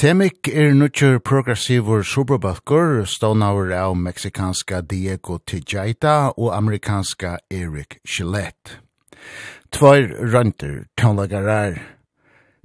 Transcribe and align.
Temik 0.00 0.48
er 0.48 0.70
nutjur 0.72 1.18
progressivur 1.20 2.00
superbalkur, 2.08 3.02
stånaur 3.04 3.68
av 3.76 3.98
meksikanska 4.00 4.78
Diego 4.88 5.36
Tijaita 5.44 6.30
og 6.38 6.54
amerikanska 6.56 7.34
Eric 7.52 7.98
Gillette. 8.08 8.78
Tvair 9.68 10.08
rønter 10.32 10.86
tånlagarar. 10.96 11.76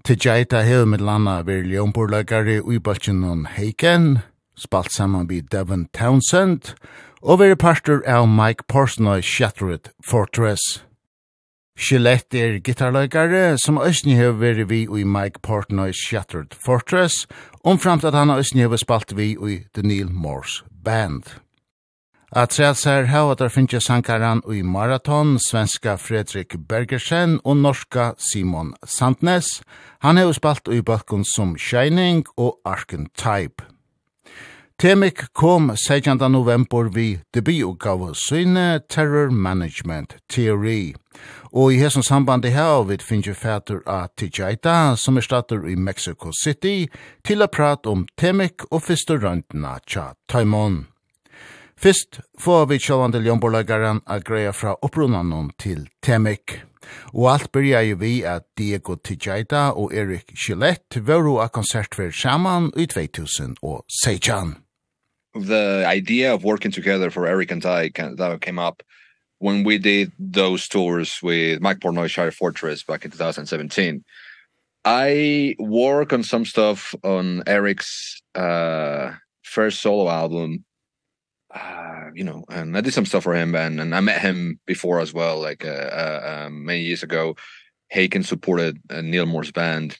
Tijaita 0.08 0.64
hev 0.64 0.88
med 0.88 1.04
landa 1.04 1.42
vir 1.44 1.68
ljónborlagari 1.68 2.62
ui 2.64 2.80
balkinon 2.80 3.44
Heiken, 3.58 4.22
spalt 4.56 4.96
saman 4.96 5.28
vi 5.28 5.42
Devon 5.42 5.90
Townsend, 5.92 6.72
og 7.20 7.44
vir 7.44 7.60
partur 7.60 8.00
av 8.08 8.30
Mike 8.32 8.64
Portnoy 8.72 9.20
Shattered 9.20 9.92
Fortress. 10.00 10.85
Gillette 11.76 12.40
er 12.40 12.60
gitarløykare 12.64 13.58
som 13.60 13.82
Østni 13.84 14.16
hever 14.16 14.38
veri 14.40 14.64
vi 14.64 14.82
i 14.88 15.04
Mike 15.04 15.42
Portnoy's 15.44 16.00
Shattered 16.08 16.56
Fortress, 16.66 17.28
omframt 17.64 18.06
at 18.08 18.16
han 18.16 18.32
Østni 18.32 18.64
hever 18.64 18.80
spalt 18.80 19.12
vi 19.18 19.34
i 19.36 19.58
The 19.76 19.84
Neil 19.84 20.08
Morse 20.12 20.64
Band. 20.86 21.36
At 22.32 22.56
sæls 22.56 22.80
sær 22.84 23.06
hau 23.12 23.32
at 23.32 23.40
der 23.40 23.52
finnje 23.52 23.82
sankaran 23.82 24.42
i 24.52 24.62
Marathon, 24.62 25.38
svenska 25.40 25.96
Fredrik 25.96 26.56
Bergersen 26.70 27.40
og 27.44 27.58
norska 27.58 28.12
Simon 28.18 28.74
Sandnes. 28.86 29.62
Han 30.00 30.18
hever 30.18 30.32
spalt 30.32 30.68
i 30.72 30.82
balkon 30.82 31.26
som 31.36 31.58
Shining 31.58 32.26
og 32.38 32.60
Type 33.16 33.76
Temik 34.80 35.22
kom 35.34 35.72
16. 35.72 36.18
november 36.32 36.90
vi 36.92 37.20
debutgavu 37.34 38.14
syne 38.14 38.82
Terror 38.90 39.30
Management 39.32 40.18
Theory. 40.30 40.94
Og 41.56 41.72
i 41.72 41.78
hesson 41.80 42.04
sambandi 42.04 42.50
her 42.52 42.82
vi 42.84 42.98
finner 43.00 43.34
fætur 43.34 43.78
av 43.88 44.10
Tijaita, 44.20 44.98
som 45.00 45.16
er 45.16 45.24
stater 45.24 45.62
i 45.72 45.76
Mexico 45.80 46.34
City, 46.36 46.90
til 47.24 47.42
a 47.42 47.48
prat 47.48 47.88
om 47.88 48.04
Temek 48.20 48.66
og 48.72 48.84
fyrstorantena 48.84 49.78
tja 49.88 50.10
Taimon. 50.28 50.82
Fyrst 51.80 52.20
får 52.40 52.66
vi 52.68 52.80
sjåvande 52.80 53.22
ljomborlagaren 53.24 54.02
a 54.06 54.20
greia 54.20 54.52
fra 54.52 54.76
opprunanon 54.84 55.54
til 55.58 55.88
Temek. 56.04 56.60
Og 57.16 57.30
alt 57.32 57.52
byrja 57.56 57.86
jo 57.88 58.02
vi 58.04 58.12
at 58.28 58.44
Diego 58.60 58.98
Tijaita 59.00 59.72
og 59.80 59.96
Erik 59.96 60.36
Gillette 60.36 61.00
varu 61.08 61.40
a 61.40 61.48
konsertver 61.48 62.12
saman 62.12 62.72
i 62.76 62.86
2016. 62.86 64.56
The 65.36 65.88
idea 65.88 66.34
of 66.34 66.44
working 66.44 66.74
together 66.74 67.10
for 67.10 67.28
Eric 67.28 67.52
and 67.52 67.66
I 67.66 67.90
that 67.96 68.42
came 68.42 68.60
up 68.60 68.84
when 69.40 69.64
we 69.64 69.78
did 69.78 70.12
those 70.18 70.68
tours 70.68 71.20
with 71.22 71.62
Mike 71.62 71.80
Portnoy 71.80 72.10
Shire 72.10 72.32
Fortress 72.32 72.84
back 72.84 73.06
in 73.06 73.12
2017 73.12 74.04
I 74.86 75.56
work 75.58 76.14
on 76.14 76.24
some 76.24 76.46
stuff 76.46 76.94
on 77.04 77.44
Eric's 77.48 78.22
uh 78.36 79.14
first 79.44 79.82
solo 79.82 80.10
album 80.10 80.64
uh 81.54 82.06
you 82.14 82.24
know 82.24 82.46
and 82.50 82.78
I 82.78 82.82
did 82.82 82.94
some 82.94 83.06
stuff 83.06 83.24
for 83.24 83.36
him 83.36 83.56
and 83.56 83.82
and 83.82 83.96
I 83.96 84.00
met 84.00 84.22
him 84.22 84.60
before 84.66 85.00
as 85.00 85.14
well 85.14 85.42
like 85.42 85.66
uh, 85.66 85.70
uh 85.70 86.46
um, 86.46 86.66
many 86.66 86.82
years 86.82 87.04
ago. 87.04 87.36
Haken 87.94 88.26
supported 88.26 88.80
uh, 88.90 89.02
Neil 89.02 89.26
Moore's 89.26 89.52
band 89.52 89.98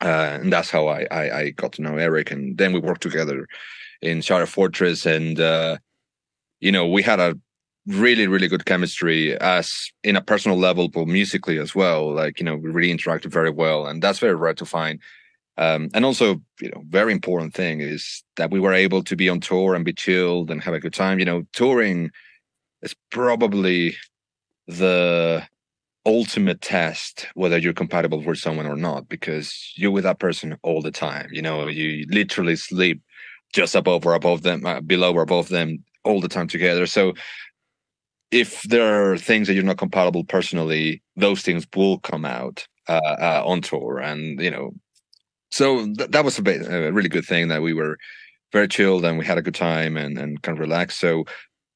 uh 0.00 0.38
and 0.40 0.52
that's 0.52 0.70
how 0.70 0.88
I 0.88 1.06
I 1.10 1.38
I 1.38 1.50
got 1.50 1.72
to 1.72 1.82
know 1.82 1.96
Eric. 1.96 2.30
And 2.30 2.58
then 2.58 2.72
we 2.72 2.80
worked 2.80 3.02
together 3.02 3.46
in 4.02 4.22
Shire 4.22 4.46
Fortress 4.46 5.06
and 5.06 5.38
uh 5.38 5.78
you 6.60 6.72
know 6.72 6.88
we 6.88 7.02
had 7.02 7.20
a 7.20 7.38
really 7.90 8.26
really 8.28 8.46
good 8.46 8.66
chemistry 8.66 9.36
as 9.40 9.90
in 10.04 10.14
a 10.14 10.20
personal 10.20 10.56
level 10.56 10.88
but 10.88 11.08
musically 11.08 11.58
as 11.58 11.74
well 11.74 12.12
like 12.14 12.38
you 12.38 12.44
know 12.44 12.56
we 12.56 12.70
really 12.70 12.94
interacted 12.94 13.32
very 13.32 13.50
well 13.50 13.86
and 13.86 14.02
that's 14.02 14.18
very 14.18 14.34
rare 14.34 14.54
to 14.54 14.64
find. 14.64 15.00
Um 15.56 15.90
and 15.94 16.04
also 16.04 16.40
you 16.60 16.70
know 16.70 16.82
very 16.88 17.12
important 17.12 17.52
thing 17.54 17.80
is 17.80 18.22
that 18.36 18.50
we 18.50 18.60
were 18.60 18.72
able 18.72 19.02
to 19.04 19.16
be 19.16 19.28
on 19.28 19.40
tour 19.40 19.74
and 19.74 19.84
be 19.84 19.92
chilled 19.92 20.50
and 20.50 20.62
have 20.62 20.74
a 20.74 20.80
good 20.80 20.94
time. 20.94 21.18
You 21.18 21.24
know 21.24 21.42
touring 21.52 22.10
is 22.82 22.94
probably 23.10 23.96
the 24.68 25.42
ultimate 26.06 26.60
test 26.60 27.26
whether 27.34 27.58
you're 27.58 27.72
compatible 27.72 28.22
with 28.22 28.38
someone 28.38 28.66
or 28.66 28.76
not 28.76 29.08
because 29.08 29.72
you're 29.76 29.90
with 29.90 30.04
that 30.04 30.20
person 30.20 30.56
all 30.62 30.80
the 30.80 30.92
time. 30.92 31.28
You 31.32 31.42
know 31.42 31.66
you 31.66 32.06
literally 32.08 32.56
sleep 32.56 33.02
just 33.52 33.74
above 33.74 34.06
or 34.06 34.14
above 34.14 34.42
them 34.42 34.64
uh, 34.64 34.80
below 34.80 35.12
or 35.12 35.22
above 35.22 35.48
them 35.48 35.82
all 36.04 36.20
the 36.20 36.28
time 36.28 36.48
together. 36.48 36.86
So 36.86 37.14
if 38.30 38.62
there 38.62 39.12
are 39.12 39.16
things 39.18 39.46
that 39.46 39.54
you're 39.54 39.64
not 39.64 39.78
compatible 39.78 40.24
personally 40.24 41.02
those 41.16 41.42
things 41.42 41.66
will 41.74 41.98
come 41.98 42.24
out 42.24 42.66
uh, 42.88 43.00
uh 43.20 43.42
on 43.44 43.60
tour 43.60 43.98
and 43.98 44.40
you 44.40 44.50
know 44.50 44.72
so 45.50 45.86
th 45.86 46.10
that 46.10 46.24
was 46.24 46.38
a, 46.38 46.42
bit, 46.42 46.62
a 46.66 46.92
really 46.92 47.08
good 47.08 47.24
thing 47.24 47.48
that 47.48 47.62
we 47.62 47.72
were 47.72 47.98
very 48.52 48.68
chilled 48.68 49.04
and 49.04 49.18
we 49.18 49.26
had 49.26 49.38
a 49.38 49.42
good 49.42 49.54
time 49.54 49.96
and 49.96 50.18
and 50.18 50.42
kind 50.42 50.56
of 50.56 50.60
relaxed. 50.60 50.98
So 50.98 51.24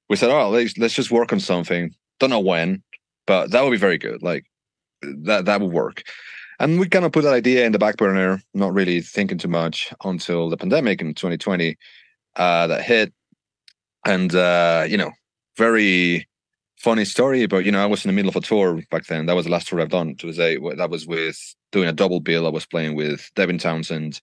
we 0.08 0.16
said 0.16 0.30
oh 0.30 0.50
let's 0.50 0.76
let's 0.78 0.94
just 0.94 1.10
work 1.10 1.32
on 1.32 1.40
something. 1.40 1.90
Don't 2.20 2.30
know 2.30 2.40
when 2.40 2.82
but 3.26 3.50
that 3.50 3.62
would 3.62 3.70
be 3.70 3.76
very 3.76 3.98
good. 3.98 4.22
Like 4.22 4.44
that 5.02 5.44
that 5.46 5.60
would 5.60 5.72
work. 5.72 6.02
And 6.60 6.78
we 6.78 6.88
kind 6.88 7.04
of 7.04 7.12
put 7.12 7.24
that 7.24 7.34
idea 7.34 7.66
in 7.66 7.72
the 7.72 7.78
back 7.78 7.96
burner 7.96 8.40
not 8.54 8.72
really 8.72 9.00
thinking 9.00 9.38
too 9.38 9.48
much 9.48 9.92
until 10.04 10.48
the 10.48 10.56
pandemic 10.56 11.00
in 11.00 11.14
2020 11.14 11.76
uh 12.36 12.66
that 12.68 12.82
hit. 12.82 13.12
And 14.06 14.34
uh 14.34 14.86
you 14.88 14.96
know 14.96 15.10
very 15.56 16.28
funny 16.84 17.06
story 17.06 17.42
about 17.42 17.64
you 17.64 17.72
know 17.72 17.82
I 17.82 17.86
was 17.86 18.04
in 18.04 18.10
the 18.10 18.12
middle 18.12 18.28
of 18.28 18.36
a 18.36 18.42
tour 18.42 18.82
back 18.90 19.06
then. 19.06 19.24
That 19.24 19.34
was 19.34 19.46
the 19.46 19.50
last 19.50 19.68
tour 19.68 19.80
I've 19.80 19.88
done 19.88 20.16
to 20.16 20.30
say 20.34 20.58
that 20.76 20.90
was 20.90 21.06
with 21.06 21.38
doing 21.72 21.88
a 21.88 21.94
double 21.94 22.20
bill. 22.20 22.46
I 22.46 22.50
was 22.50 22.66
playing 22.66 22.94
with 22.94 23.30
Devin 23.36 23.56
Townsend 23.56 24.20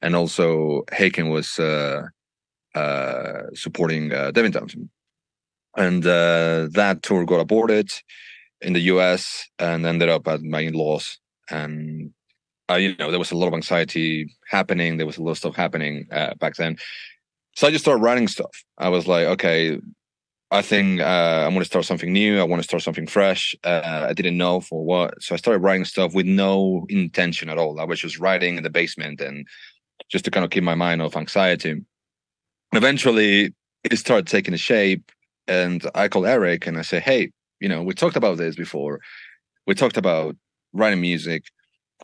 and 0.00 0.14
also 0.14 0.84
Haken 0.92 1.32
was 1.32 1.58
uh 1.58 2.02
uh 2.76 3.42
supporting 3.54 4.12
uh, 4.12 4.30
Devin 4.30 4.52
Townsend. 4.52 4.90
And 5.76 6.06
uh 6.06 6.68
that 6.70 7.02
tour 7.02 7.24
got 7.26 7.40
aborted 7.40 7.90
in 8.60 8.74
the 8.74 8.86
US 8.92 9.48
and 9.58 9.84
ended 9.84 10.08
up 10.08 10.28
at 10.28 10.40
my 10.42 10.60
in-laws. 10.60 11.18
And 11.50 12.12
uh, 12.70 12.76
you 12.76 12.94
know 12.96 13.10
there 13.10 13.18
was 13.24 13.32
a 13.32 13.36
lot 13.36 13.48
of 13.48 13.54
anxiety 13.54 14.32
happening. 14.48 14.98
There 14.98 15.06
was 15.06 15.18
a 15.18 15.22
lot 15.22 15.32
of 15.32 15.38
stuff 15.38 15.56
happening 15.56 16.06
uh, 16.12 16.34
back 16.34 16.54
then. 16.54 16.76
So 17.56 17.66
I 17.66 17.72
just 17.72 17.84
started 17.84 18.04
writing 18.04 18.28
stuff. 18.28 18.54
I 18.78 18.88
was 18.88 19.08
like 19.08 19.26
okay 19.34 19.80
I 20.50 20.62
think 20.62 21.00
uh 21.00 21.04
I 21.04 21.48
want 21.48 21.60
to 21.60 21.64
start 21.64 21.84
something 21.84 22.12
new, 22.12 22.38
I 22.38 22.44
want 22.44 22.60
to 22.60 22.68
start 22.68 22.82
something 22.82 23.06
fresh. 23.06 23.54
Uh 23.64 24.06
I 24.08 24.12
didn't 24.12 24.36
know 24.36 24.60
for 24.60 24.84
what. 24.84 25.22
So 25.22 25.34
I 25.34 25.38
started 25.38 25.60
writing 25.60 25.84
stuff 25.84 26.14
with 26.14 26.26
no 26.26 26.86
intention 26.88 27.48
at 27.48 27.58
all. 27.58 27.80
I 27.80 27.84
was 27.84 28.00
just 28.00 28.18
writing 28.18 28.56
in 28.56 28.62
the 28.62 28.70
basement 28.70 29.20
and 29.20 29.46
just 30.10 30.24
to 30.26 30.30
kind 30.30 30.44
of 30.44 30.50
keep 30.50 30.64
my 30.64 30.74
mind 30.74 31.02
off 31.02 31.16
anxiety. 31.16 31.70
And 31.70 31.86
eventually 32.72 33.54
it 33.84 33.96
started 33.98 34.26
taking 34.26 34.54
a 34.54 34.58
shape 34.58 35.12
and 35.48 35.88
I 35.94 36.08
called 36.08 36.26
Eric 36.26 36.66
and 36.66 36.78
I 36.78 36.82
said, 36.82 37.02
"Hey, 37.02 37.30
you 37.60 37.68
know, 37.68 37.82
we 37.82 37.94
talked 37.94 38.16
about 38.16 38.38
this 38.38 38.56
before. 38.56 39.00
We 39.66 39.74
talked 39.74 39.96
about 39.96 40.36
writing 40.72 41.00
music. 41.00 41.44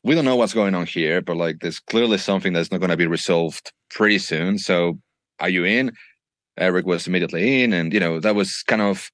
We 0.04 0.14
don't 0.14 0.24
know 0.24 0.36
what's 0.36 0.54
going 0.54 0.74
on 0.74 0.86
here, 0.86 1.20
but 1.22 1.36
like 1.36 1.60
there's 1.60 1.80
clearly 1.80 2.18
something 2.18 2.52
that's 2.54 2.70
not 2.72 2.80
going 2.80 2.90
to 2.90 2.96
be 2.96 3.06
resolved 3.06 3.72
pretty 3.90 4.18
soon. 4.18 4.58
So 4.58 4.98
are 5.40 5.50
you 5.50 5.64
in?" 5.64 5.92
Eric 6.58 6.86
was 6.86 7.06
immediately 7.06 7.62
in 7.62 7.72
and 7.72 7.92
you 7.92 8.00
know 8.00 8.20
that 8.20 8.34
was 8.34 8.62
kind 8.66 8.82
of 8.82 9.10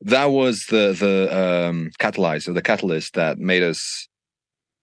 that 0.00 0.26
was 0.26 0.66
the 0.66 0.92
the 0.98 1.28
um 1.30 1.90
catalyzer 2.00 2.52
the 2.54 2.62
catalyst 2.62 3.14
that 3.14 3.38
made 3.38 3.62
us 3.62 4.08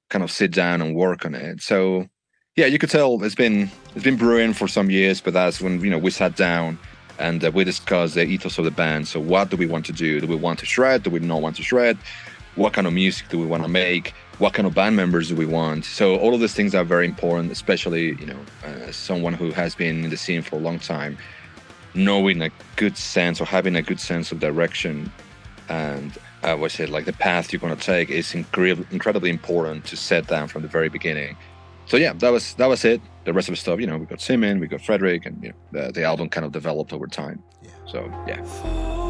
kind 0.10 0.24
of 0.24 0.32
sit 0.32 0.52
down 0.52 0.82
and 0.82 0.96
work 0.96 1.26
on 1.26 1.36
it. 1.36 1.62
So 1.62 2.08
yeah 2.56 2.66
you 2.66 2.80
could 2.80 2.90
tell 2.90 3.24
it's 3.24 3.36
been 3.36 3.70
it's 3.96 4.04
been 4.04 4.18
brewing 4.18 4.54
for 4.54 4.68
some 4.68 4.90
years 4.90 5.22
but 5.22 5.34
that's 5.34 5.62
when 5.62 5.80
you 5.82 5.90
know 5.90 5.98
we 5.98 6.12
sat 6.12 6.36
down 6.36 6.78
and 7.20 7.44
uh, 7.44 7.52
we 7.54 7.64
discussed 7.64 8.16
the 8.16 8.24
ethos 8.24 8.58
of 8.58 8.66
the 8.66 8.72
band. 8.72 9.08
So 9.08 9.20
what 9.20 9.50
do 9.50 9.58
we 9.58 9.66
want 9.66 9.86
to 9.88 9.92
do? 9.92 10.22
Do 10.22 10.28
we 10.28 10.36
want 10.36 10.60
to 10.60 10.66
shred? 10.66 11.04
Do 11.04 11.10
we 11.10 11.20
not 11.20 11.42
want 11.42 11.58
to 11.58 11.64
shred? 11.64 11.98
What 12.56 12.74
kind 12.74 12.88
of 12.88 12.94
music 12.94 13.28
do 13.30 13.38
we 13.38 13.46
want 13.46 13.64
to 13.64 13.70
make? 13.70 14.14
What 14.40 14.54
kind 14.54 14.66
of 14.66 14.74
band 14.74 14.96
members 14.96 15.28
do 15.28 15.36
we 15.36 15.46
want? 15.46 15.86
So 15.86 16.16
all 16.18 16.34
of 16.34 16.40
these 16.40 16.54
things 16.54 16.74
are 16.74 16.86
very 16.86 17.06
important 17.06 17.52
especially 17.52 18.16
you 18.22 18.26
know 18.26 18.40
uh, 18.66 18.92
someone 18.92 19.34
who 19.34 19.52
has 19.52 19.76
been 19.76 20.04
in 20.06 20.10
the 20.10 20.18
scene 20.18 20.42
for 20.42 20.56
a 20.56 20.60
long 20.60 20.80
time 20.80 21.18
knowing 21.94 22.42
a 22.42 22.50
good 22.76 22.98
sense 22.98 23.42
or 23.42 23.46
having 23.46 23.76
a 23.76 23.82
good 23.82 24.00
sense 24.00 24.32
of 24.32 24.40
direction 24.40 25.12
and 25.70 26.18
I 26.44 26.54
would 26.54 26.72
say 26.72 26.86
like 26.86 27.06
the 27.06 27.14
path 27.14 27.52
you're 27.52 27.60
going 27.60 27.76
to 27.76 27.82
take 27.82 28.10
is 28.10 28.34
incredibly 28.34 28.86
incredibly 28.92 29.30
important 29.30 29.86
to 29.86 29.98
set 29.98 30.28
down 30.28 30.48
from 30.48 30.62
the 30.62 30.68
very 30.68 30.90
beginning. 30.90 31.38
So 31.86 31.98
yeah, 31.98 32.14
that 32.14 32.30
was 32.30 32.54
that 32.56 32.68
was 32.68 32.86
it. 32.86 33.02
The 33.26 33.34
rest 33.34 33.50
of 33.50 33.54
the 33.54 33.58
stuff, 33.58 33.80
you 33.80 33.88
know, 33.88 33.98
we 33.98 34.06
got 34.06 34.22
Simon, 34.22 34.60
we 34.60 34.68
got 34.68 34.82
Frederick 34.82 35.26
and 35.26 35.42
you 35.44 35.50
know, 35.50 35.56
the 35.72 35.92
the 35.92 36.04
album 36.04 36.30
kind 36.30 36.46
of 36.46 36.52
developed 36.52 36.94
over 36.94 37.08
time. 37.08 37.44
Yeah. 37.62 37.72
So 37.88 38.06
yeah. 38.28 39.09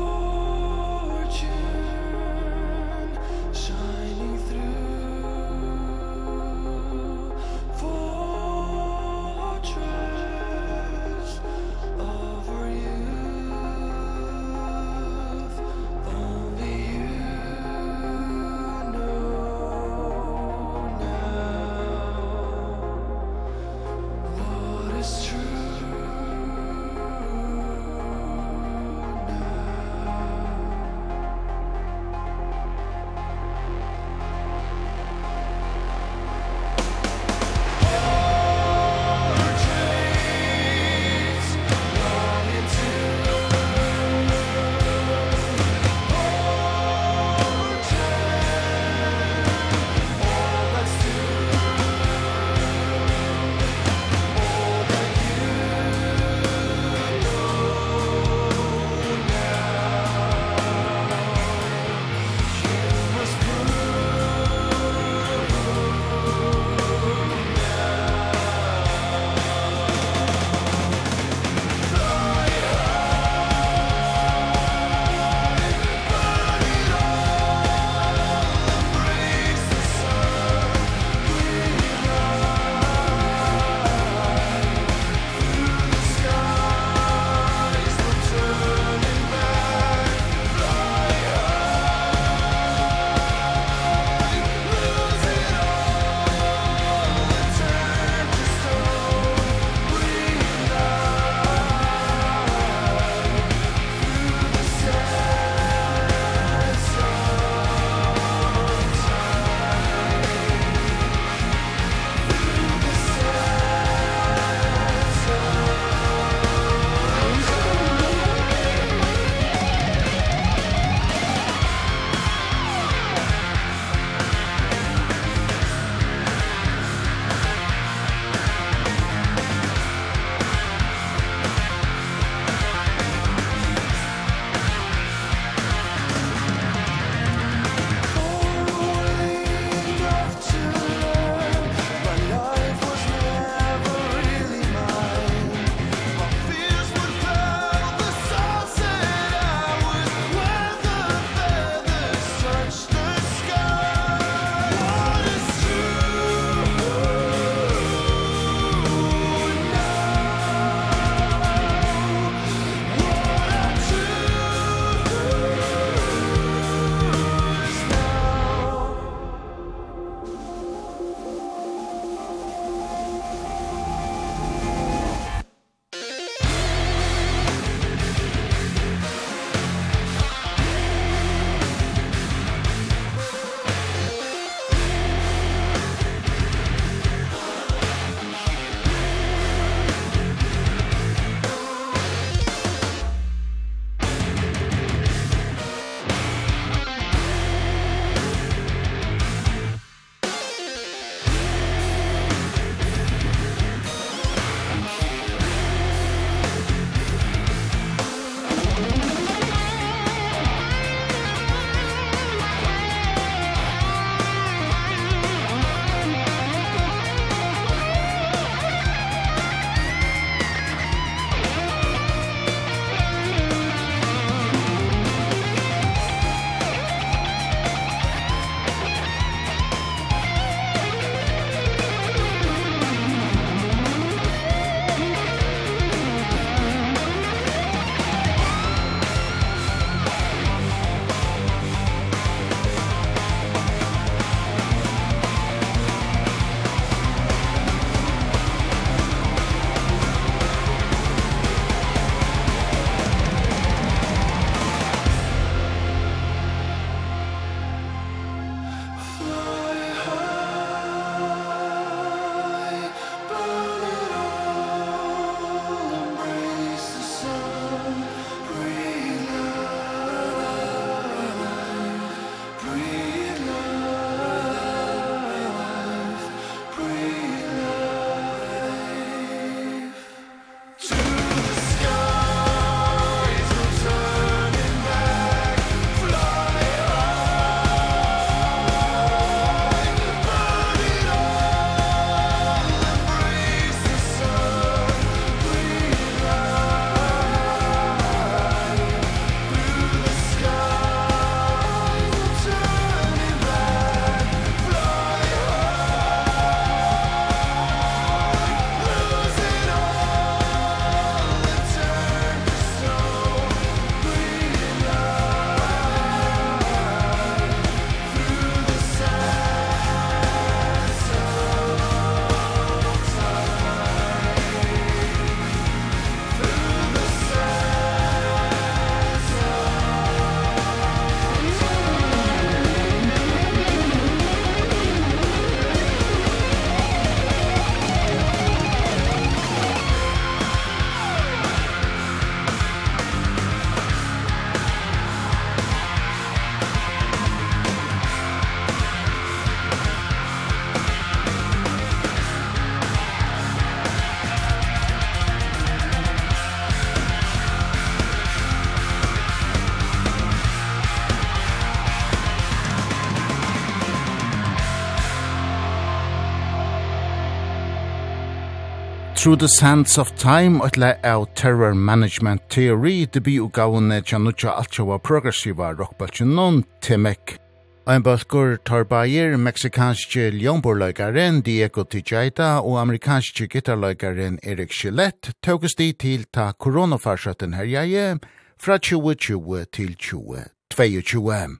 Through 369.19 369.35
the 369.35 369.49
Sands 369.49 369.97
of 369.97 370.14
Time 370.16 370.61
og 370.64 370.78
le 370.80 370.94
av 371.04 371.26
Terror 371.35 371.73
Management 371.76 372.45
Theory 372.49 373.04
det 373.04 373.19
bi 373.26 373.33
og 373.44 373.52
gavne 373.52 373.97
tja 373.99 374.16
nutja 374.16 374.54
altjaua 374.61 374.95
progressiva 375.04 375.73
rockbaltjen 375.76 376.31
non 376.38 376.61
Timek. 376.80 377.35
Ein 377.83 378.06
balkur 378.07 378.56
tar 378.64 378.88
bayer 378.88 379.35
meksikanske 379.35 380.30
ljonborløykaren 380.40 381.44
Diego 381.44 381.83
Tijaita 381.83 382.61
og 382.64 382.80
amerikanske 382.80 383.52
gitarløykaren 383.52 384.40
Erik 384.40 384.71
Gillette 384.71 385.35
tåkes 385.44 385.76
de 385.76 385.92
til 385.92 386.23
ta 386.31 386.54
koronafarsøtten 386.56 387.59
herjeie 387.59 388.21
fra 388.56 388.80
2020 388.80 389.66
til 389.76 389.97
2022. 389.99 391.59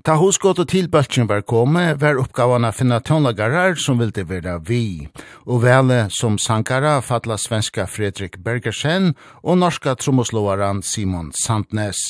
Ta 0.00 0.14
hosgått 0.16 0.56
og 0.62 0.68
tilbøltjen 0.72 1.26
var 1.28 1.42
kommet, 1.44 1.98
var 2.00 2.16
oppgavan 2.22 2.64
å 2.64 2.70
finne 2.72 2.96
tonlagarar 3.04 3.74
som 3.76 3.98
ville 4.00 4.24
være 4.24 4.54
vi, 4.64 5.10
og 5.44 5.60
vele 5.66 6.06
som 6.16 6.38
sankara 6.40 6.94
fatla 7.04 7.36
svenska 7.36 7.84
Fredrik 7.84 8.38
Bergersen 8.40 9.10
og 9.42 9.60
norska 9.60 9.98
trommoslåaren 10.00 10.80
Simon 10.80 11.28
Sandnes. 11.36 12.00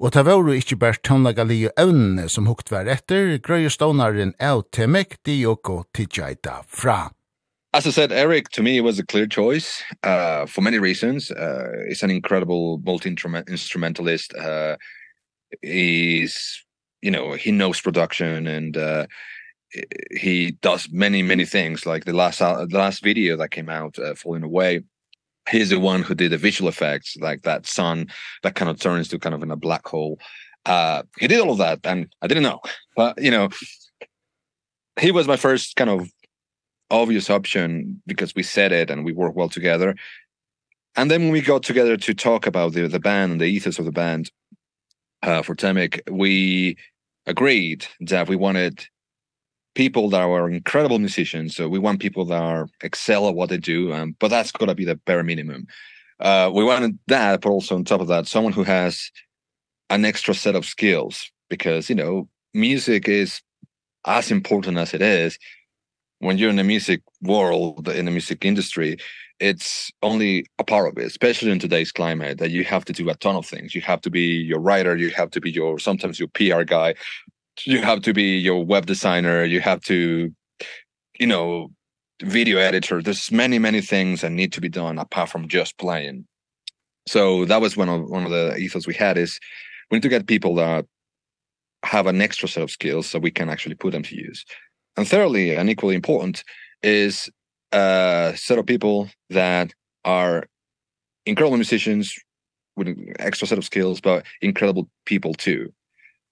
Og 0.00 0.16
ta 0.16 0.24
var 0.26 0.42
jo 0.42 0.56
ikkje 0.56 0.80
bært 0.82 1.04
tonlagari 1.06 1.60
og 1.68 1.78
evnene 1.78 2.26
som 2.32 2.50
hukt 2.50 2.74
var 2.74 2.90
etter, 2.90 3.36
grøye 3.38 3.70
stånaren 3.70 4.34
El 4.42 4.66
Temek, 4.74 5.20
Dioko 5.22 5.84
Tidjaita 5.94 6.64
fra. 6.66 7.12
As 7.72 7.86
I 7.86 7.92
said, 7.92 8.10
Eric 8.10 8.48
to 8.50 8.62
me 8.62 8.80
was 8.80 8.98
a 8.98 9.06
clear 9.06 9.28
choice 9.28 9.84
uh, 10.02 10.46
for 10.46 10.62
many 10.62 10.78
reasons. 10.80 11.30
Uh, 11.30 11.84
he's 11.86 12.02
an 12.02 12.10
incredible 12.10 12.80
multi-instrumentalist. 12.84 14.34
Uh, 14.34 14.76
he's 15.62 16.65
you 17.02 17.10
know 17.10 17.32
he 17.34 17.52
knows 17.52 17.80
production 17.80 18.46
and 18.46 18.76
uh 18.76 19.06
he 20.10 20.52
does 20.62 20.88
many 20.90 21.22
many 21.22 21.44
things. 21.44 21.86
Like 21.86 22.04
the 22.04 22.12
last 22.12 22.40
uh, 22.40 22.66
the 22.66 22.78
last 22.78 23.02
video 23.02 23.36
that 23.36 23.50
came 23.50 23.68
out 23.68 23.98
uh, 23.98 24.14
falling 24.14 24.42
away 24.42 24.82
he's 25.48 25.70
the 25.70 25.80
one 25.80 26.02
who 26.02 26.14
did 26.14 26.32
the 26.32 26.38
visual 26.38 26.68
effects 26.68 27.16
like 27.20 27.42
that 27.42 27.66
sun 27.66 28.08
that 28.42 28.54
kind 28.54 28.70
of 28.70 28.80
turns 28.80 29.08
to 29.08 29.18
kind 29.18 29.34
of 29.34 29.42
in 29.42 29.50
a 29.50 29.56
black 29.56 29.86
hole. 29.86 30.18
Uh 30.64 31.02
he 31.18 31.28
did 31.28 31.40
all 31.40 31.52
of 31.52 31.58
that 31.58 31.80
and 31.84 32.08
i 32.22 32.26
didn't 32.26 32.42
know. 32.42 32.60
But 32.96 33.22
you 33.22 33.30
know 33.30 33.48
he 34.98 35.10
was 35.10 35.28
my 35.28 35.36
first 35.36 35.76
kind 35.76 35.90
of 35.90 36.10
obvious 36.90 37.30
option 37.30 38.00
because 38.06 38.34
we 38.34 38.42
said 38.42 38.72
it 38.72 38.90
and 38.90 39.04
we 39.04 39.12
work 39.12 39.36
well 39.36 39.48
together. 39.48 39.94
And 40.96 41.10
then 41.10 41.22
when 41.22 41.32
we 41.32 41.42
got 41.42 41.62
together 41.62 41.96
to 41.96 42.14
talk 42.14 42.46
about 42.46 42.72
the 42.72 42.88
the 42.88 43.00
band 43.00 43.32
and 43.32 43.40
the 43.40 43.46
ethos 43.46 43.78
of 43.78 43.84
the 43.84 43.92
band 43.92 44.30
uh, 45.26 45.42
for 45.42 45.54
Temic, 45.54 46.00
we 46.10 46.76
agreed 47.26 47.86
that 48.00 48.28
we 48.28 48.36
wanted 48.36 48.86
people 49.74 50.08
that 50.10 50.22
are 50.22 50.48
incredible 50.48 50.98
musicians. 50.98 51.54
So 51.54 51.68
we 51.68 51.78
want 51.78 52.00
people 52.00 52.24
that 52.26 52.40
are 52.40 52.68
excel 52.82 53.28
at 53.28 53.34
what 53.34 53.50
they 53.50 53.58
do, 53.58 53.92
um, 53.92 54.16
but 54.20 54.28
that's 54.28 54.52
got 54.52 54.66
to 54.66 54.74
be 54.74 54.84
the 54.84 54.94
bare 54.94 55.24
minimum. 55.24 55.66
Uh, 56.20 56.50
we 56.54 56.64
wanted 56.64 56.98
that, 57.08 57.42
but 57.42 57.50
also 57.50 57.74
on 57.74 57.84
top 57.84 58.00
of 58.00 58.08
that, 58.08 58.26
someone 58.26 58.54
who 58.54 58.62
has 58.62 59.10
an 59.90 60.04
extra 60.04 60.32
set 60.32 60.54
of 60.54 60.64
skills 60.64 61.30
because, 61.50 61.90
you 61.90 61.94
know, 61.94 62.28
music 62.54 63.08
is 63.08 63.42
as 64.06 64.30
important 64.30 64.78
as 64.78 64.94
it 64.94 65.02
is 65.02 65.38
when 66.20 66.38
you're 66.38 66.50
in 66.50 66.56
the 66.56 66.64
music 66.64 67.02
world, 67.20 67.88
in 67.88 68.06
the 68.06 68.10
music 68.10 68.44
industry, 68.44 68.96
it's 69.38 69.90
only 70.02 70.46
a 70.58 70.64
part 70.64 70.88
of 70.88 70.98
it 70.98 71.06
especially 71.06 71.50
in 71.50 71.58
today's 71.58 71.92
climate 71.92 72.38
that 72.38 72.50
you 72.50 72.64
have 72.64 72.84
to 72.86 72.92
do 72.92 73.08
a 73.10 73.14
ton 73.14 73.36
of 73.36 73.46
things. 73.46 73.74
You 73.74 73.82
have 73.82 74.00
to 74.02 74.10
be 74.10 74.20
your 74.20 74.60
writer 74.60 74.96
you 74.96 75.10
have 75.10 75.30
to 75.32 75.40
be 75.40 75.50
your 75.50 75.78
sometimes 75.78 76.18
your 76.18 76.28
PR 76.28 76.62
guy 76.62 76.94
you 77.64 77.80
have 77.82 78.02
to 78.02 78.12
be 78.12 78.38
your 78.38 78.64
web 78.64 78.86
designer 78.86 79.44
you 79.44 79.60
have 79.60 79.80
to 79.82 80.32
you 81.18 81.26
know 81.26 81.70
video 82.22 82.58
editor. 82.58 83.02
There's 83.02 83.30
many 83.30 83.58
many 83.58 83.80
things 83.80 84.22
that 84.22 84.30
need 84.30 84.52
to 84.54 84.60
be 84.60 84.68
done 84.68 84.98
apart 84.98 85.28
from 85.28 85.48
just 85.48 85.78
playing. 85.78 86.26
So 87.06 87.44
that 87.44 87.60
was 87.60 87.76
one 87.76 87.88
of 87.88 88.08
one 88.08 88.24
of 88.24 88.30
the 88.30 88.56
ethos 88.56 88.86
we 88.86 88.94
had 88.94 89.18
is 89.18 89.38
we 89.90 89.96
need 89.96 90.02
to 90.02 90.08
get 90.08 90.26
people 90.26 90.54
that 90.56 90.86
have 91.84 92.06
an 92.06 92.20
extra 92.20 92.48
set 92.48 92.62
of 92.62 92.70
skills 92.70 93.06
so 93.06 93.18
we 93.18 93.30
can 93.30 93.48
actually 93.48 93.74
put 93.74 93.92
them 93.92 94.02
to 94.02 94.16
use. 94.16 94.44
And 94.96 95.06
thirdly 95.06 95.54
and 95.54 95.68
equally 95.68 95.94
important 95.94 96.42
is 96.82 97.30
uh 97.72 98.34
set 98.34 98.58
of 98.58 98.66
people 98.66 99.08
that 99.30 99.72
are 100.04 100.46
incredible 101.24 101.56
musicians 101.56 102.14
with 102.76 102.88
an 102.88 103.12
extra 103.18 103.46
set 103.48 103.58
of 103.58 103.64
skills 103.64 104.00
but 104.00 104.24
incredible 104.40 104.88
people 105.04 105.34
too. 105.34 105.72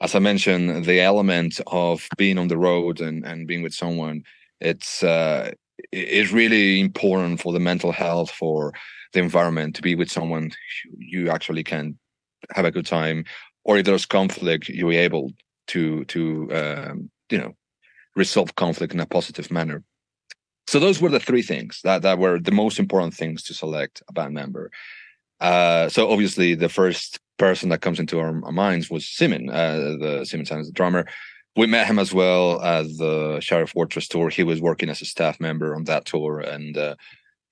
As 0.00 0.14
i 0.14 0.18
mentioned 0.18 0.84
the 0.84 1.00
element 1.00 1.60
of 1.66 2.06
being 2.16 2.38
on 2.38 2.48
the 2.48 2.58
road 2.58 3.00
and 3.00 3.24
and 3.26 3.46
being 3.46 3.62
with 3.62 3.74
someone 3.74 4.22
it's 4.60 5.02
uh 5.02 5.50
is 5.92 6.32
really 6.32 6.80
important 6.80 7.40
for 7.40 7.52
the 7.52 7.60
mental 7.60 7.92
health 7.92 8.30
for 8.30 8.72
the 9.12 9.20
environment 9.20 9.74
to 9.74 9.82
be 9.82 9.94
with 9.94 10.10
someone 10.10 10.50
you 10.98 11.30
actually 11.30 11.64
can 11.64 11.98
have 12.50 12.64
a 12.64 12.70
good 12.70 12.86
time 12.86 13.24
or 13.64 13.78
if 13.78 13.84
there's 13.86 14.06
conflict 14.06 14.68
you're 14.68 14.92
able 14.92 15.32
to 15.66 16.04
to 16.06 16.48
um 16.54 17.10
you 17.30 17.38
know 17.38 17.52
resolve 18.16 18.54
conflict 18.54 18.94
in 18.94 19.00
a 19.00 19.06
positive 19.06 19.50
manner 19.50 19.82
so 20.66 20.78
those 20.78 21.00
were 21.00 21.10
the 21.10 21.20
three 21.20 21.42
things 21.42 21.80
that 21.84 22.02
that 22.02 22.18
were 22.18 22.38
the 22.38 22.52
most 22.52 22.78
important 22.78 23.14
things 23.14 23.42
to 23.44 23.54
select 23.54 24.02
a 24.08 24.12
band 24.12 24.34
member. 24.34 24.70
Uh 25.40 25.88
so 25.88 26.10
obviously 26.10 26.54
the 26.54 26.68
first 26.68 27.18
person 27.38 27.68
that 27.68 27.80
comes 27.80 27.98
into 27.98 28.18
our, 28.18 28.44
our 28.44 28.52
minds 28.52 28.90
was 28.90 29.08
Simon 29.08 29.50
uh 29.50 29.96
the 29.98 30.24
Simon 30.24 30.46
Sanders 30.46 30.66
the 30.66 30.72
drummer. 30.72 31.06
We 31.56 31.66
met 31.66 31.86
him 31.86 32.00
as 32.00 32.12
well 32.12 32.60
as 32.62 32.96
the 32.96 33.38
Sheriff 33.40 33.70
Fortress 33.70 34.08
tour. 34.08 34.28
He 34.28 34.42
was 34.42 34.60
working 34.60 34.88
as 34.88 35.00
a 35.00 35.04
staff 35.04 35.38
member 35.38 35.74
on 35.74 35.84
that 35.84 36.04
tour 36.04 36.40
and 36.40 36.76
uh 36.76 36.94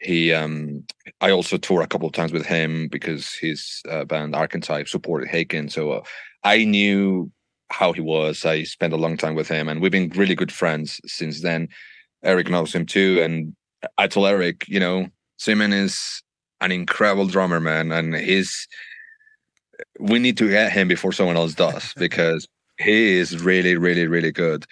he 0.00 0.32
um 0.32 0.84
I 1.20 1.30
also 1.30 1.56
toured 1.56 1.84
a 1.84 1.88
couple 1.88 2.08
of 2.08 2.14
times 2.14 2.32
with 2.32 2.46
him 2.46 2.88
because 2.88 3.34
his 3.34 3.82
uh, 3.88 4.04
band 4.04 4.34
Archetype 4.34 4.88
supported 4.88 5.28
Haken. 5.28 5.70
So 5.70 5.92
uh, 5.92 6.02
I 6.42 6.64
knew 6.64 7.30
how 7.70 7.92
he 7.92 8.00
was. 8.00 8.44
I 8.44 8.64
spent 8.64 8.92
a 8.92 8.96
long 8.96 9.16
time 9.16 9.34
with 9.34 9.48
him 9.48 9.68
and 9.68 9.80
we've 9.80 9.92
been 9.92 10.10
really 10.10 10.34
good 10.34 10.52
friends 10.52 11.00
since 11.06 11.40
then. 11.42 11.68
Eric 12.24 12.48
knows 12.48 12.74
him 12.74 12.86
too 12.86 13.20
and 13.22 13.54
I 13.98 14.06
told 14.06 14.26
Eric, 14.26 14.64
you 14.68 14.80
know, 14.80 15.08
Simon 15.38 15.72
is 15.72 16.22
an 16.60 16.70
incredible 16.72 17.26
drummer 17.26 17.60
man 17.60 17.92
and 17.92 18.14
he's 18.14 18.68
we 19.98 20.18
need 20.18 20.36
to 20.36 20.48
get 20.48 20.72
him 20.72 20.86
before 20.86 21.12
someone 21.12 21.36
else 21.36 21.54
does 21.54 21.92
because 21.96 22.46
he 22.78 23.18
is 23.18 23.42
really 23.42 23.76
really 23.76 24.06
really 24.06 24.32
good. 24.32 24.64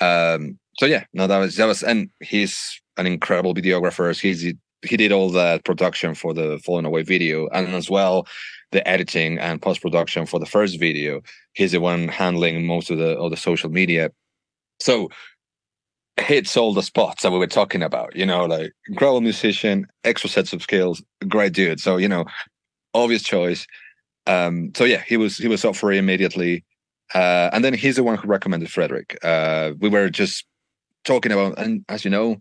Um 0.00 0.58
so 0.78 0.86
yeah, 0.86 1.04
no 1.12 1.26
that 1.26 1.38
was 1.38 1.56
that 1.56 1.66
was 1.66 1.82
and 1.82 2.10
he's 2.20 2.80
an 2.96 3.06
incredible 3.06 3.54
videographer. 3.54 4.18
He's 4.18 4.40
he 4.82 4.96
did 4.96 5.12
all 5.12 5.30
that 5.30 5.64
production 5.64 6.14
for 6.14 6.32
the 6.32 6.58
Fallen 6.64 6.84
Away 6.84 7.02
video 7.02 7.48
and 7.48 7.68
as 7.74 7.90
well 7.90 8.26
the 8.72 8.86
editing 8.86 9.38
and 9.38 9.62
post 9.62 9.80
production 9.80 10.26
for 10.26 10.40
the 10.40 10.46
first 10.46 10.78
video. 10.78 11.22
He's 11.52 11.72
the 11.72 11.80
one 11.80 12.08
handling 12.08 12.66
most 12.66 12.90
of 12.90 12.98
the 12.98 13.16
all 13.18 13.30
the 13.30 13.36
social 13.36 13.70
media. 13.70 14.10
So 14.80 15.08
hits 16.18 16.56
all 16.56 16.72
the 16.72 16.82
spots 16.82 17.22
that 17.22 17.32
we 17.32 17.38
were 17.38 17.46
talking 17.46 17.82
about, 17.82 18.16
you 18.16 18.24
know, 18.26 18.46
like 18.46 18.72
incredible 18.88 19.20
musician, 19.20 19.86
extra 20.04 20.30
sets 20.30 20.52
of 20.52 20.62
skills, 20.62 21.02
great 21.28 21.52
dude. 21.52 21.80
So, 21.80 21.96
you 21.98 22.08
know, 22.08 22.24
obvious 22.94 23.22
choice. 23.22 23.66
Um 24.26 24.72
so 24.76 24.84
yeah, 24.84 25.02
he 25.06 25.16
was 25.16 25.36
he 25.36 25.48
was 25.48 25.64
up 25.64 25.76
for 25.76 25.92
it 25.92 25.98
immediately. 25.98 26.64
Uh 27.14 27.50
and 27.52 27.64
then 27.64 27.74
he's 27.74 27.96
the 27.96 28.02
one 28.02 28.16
who 28.16 28.28
recommended 28.28 28.70
Frederick. 28.70 29.18
Uh 29.22 29.72
we 29.78 29.88
were 29.88 30.10
just 30.10 30.46
talking 31.04 31.32
about 31.32 31.58
and 31.58 31.84
as 31.88 32.04
you 32.04 32.10
know, 32.10 32.36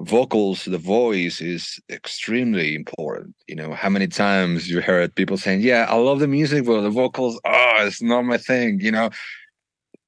vocals, 0.00 0.64
the 0.64 0.78
voice 0.78 1.40
is 1.40 1.78
extremely 1.90 2.74
important. 2.74 3.34
You 3.48 3.56
know, 3.56 3.74
how 3.74 3.88
many 3.90 4.08
times 4.08 4.68
you 4.70 4.80
heard 4.80 5.14
people 5.14 5.36
saying, 5.36 5.60
"Yeah, 5.60 5.86
I 5.88 5.96
love 5.96 6.20
the 6.20 6.28
music, 6.28 6.64
but 6.64 6.80
the 6.82 6.90
vocals, 6.90 7.38
oh, 7.44 7.74
it's 7.80 8.02
not 8.02 8.22
my 8.22 8.38
thing," 8.38 8.80
you 8.80 8.90
know. 8.92 9.10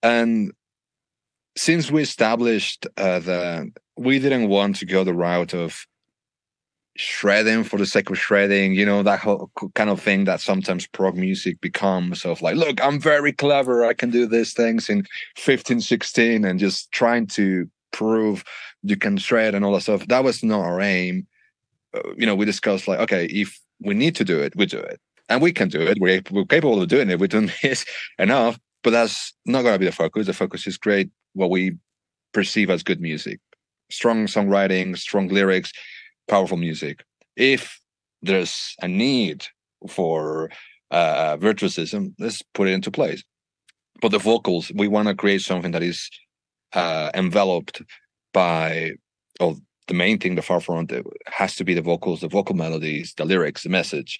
And 0.03 0.53
since 1.57 1.91
we 1.91 2.03
established 2.03 2.87
uh, 2.97 3.19
the 3.19 3.71
we 3.97 4.19
didn't 4.19 4.49
want 4.49 4.77
to 4.77 4.87
go 4.87 5.05
the 5.05 5.15
route 5.15 5.55
of 5.55 5.87
shredding 6.97 7.65
for 7.65 7.79
the 7.79 7.87
sake 7.87 8.11
of 8.11 8.19
shredding 8.19 8.75
you 8.75 8.85
know 8.85 9.03
that 9.03 9.19
whole 9.19 9.51
kind 9.75 9.89
of 9.89 9.99
thing 9.99 10.25
that 10.25 10.43
sometimes 10.43 10.87
prog 10.87 11.17
music 11.17 11.59
becomes 11.63 12.27
of 12.27 12.43
like 12.43 12.55
look 12.55 12.85
i'm 12.85 13.01
very 13.01 13.33
clever 13.33 13.83
i 13.83 13.95
can 13.95 14.11
do 14.11 14.27
these 14.27 14.53
things 14.53 14.91
in 14.91 15.03
15 15.37 15.81
16 15.81 16.45
and 16.45 16.61
just 16.61 16.93
trying 16.93 17.27
to 17.27 17.67
prove 17.93 18.45
you 18.83 18.97
can 18.97 19.17
shred 19.17 19.55
and 19.55 19.65
all 19.65 19.73
that 19.73 19.83
stuff. 19.83 20.07
That 20.09 20.25
was 20.25 20.43
not 20.43 20.61
our 20.61 20.81
aim. 20.81 21.27
Uh, 21.95 22.15
you 22.17 22.27
know 22.27 22.35
we 22.35 22.47
discussed 22.47 22.89
like 22.89 22.99
okay 23.01 23.27
if 23.27 23.61
we 23.81 23.95
need 23.95 24.17
to 24.17 24.25
do 24.25 24.41
it 24.41 24.55
we 24.57 24.67
do 24.67 24.79
it. 24.79 24.99
And 25.29 25.41
we 25.41 25.53
can 25.53 25.69
do 25.69 25.81
it 25.81 25.99
we're, 26.01 26.23
we're 26.31 26.45
capable 26.45 26.83
of 26.83 26.89
doing 26.89 27.11
it 27.11 27.21
we're 27.21 27.27
doing 27.27 27.51
this 27.63 27.85
enough 28.19 28.59
but 28.83 28.91
that's 28.91 29.33
not 29.47 29.63
going 29.63 29.75
to 29.75 29.79
be 29.79 29.87
the 29.87 29.93
focus. 29.93 30.27
The 30.27 30.33
focus 30.33 30.67
is 30.67 30.77
great 30.77 31.11
what 31.35 31.51
we 31.51 31.77
perceive 32.33 32.71
as 32.71 32.83
good 32.83 33.01
music. 33.01 33.41
Strong 33.91 34.27
songwriting 34.27 34.97
strong 34.97 35.29
lyrics 35.29 35.73
powerful 36.29 36.57
music. 36.57 37.05
If 37.37 37.81
there's 38.23 38.75
a 38.81 38.89
need 38.89 39.47
for 39.89 40.51
uh 40.91 41.37
virtuosism 41.39 42.15
let's 42.19 42.43
put 42.55 42.69
it 42.69 42.73
into 42.73 42.91
place. 42.91 43.23
But 44.01 44.13
the 44.13 44.19
vocals 44.19 44.71
we 44.75 44.89
want 44.89 45.09
to 45.09 45.15
create 45.15 45.43
something 45.43 45.73
that 45.73 45.83
is 45.83 46.09
uh 46.73 47.11
enveloped 47.15 47.83
by 48.33 48.93
of 49.41 49.61
the 49.89 49.95
main 49.95 50.19
thing 50.19 50.37
the 50.37 50.43
far 50.43 50.61
front 50.61 50.93
has 51.27 51.57
to 51.57 51.65
be 51.65 51.75
the 51.75 51.83
vocals 51.83 52.21
the 52.21 52.29
vocal 52.29 52.55
melodies 52.55 53.15
the 53.17 53.25
lyrics 53.25 53.65
the 53.65 53.69
message. 53.69 54.19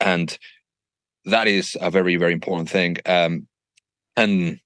And 0.00 0.38
that 1.24 1.46
is 1.48 1.76
a 1.80 1.90
very 1.90 2.16
very 2.16 2.32
important 2.32 2.70
thing. 2.70 2.96
Um 3.06 3.46
and 4.16 4.60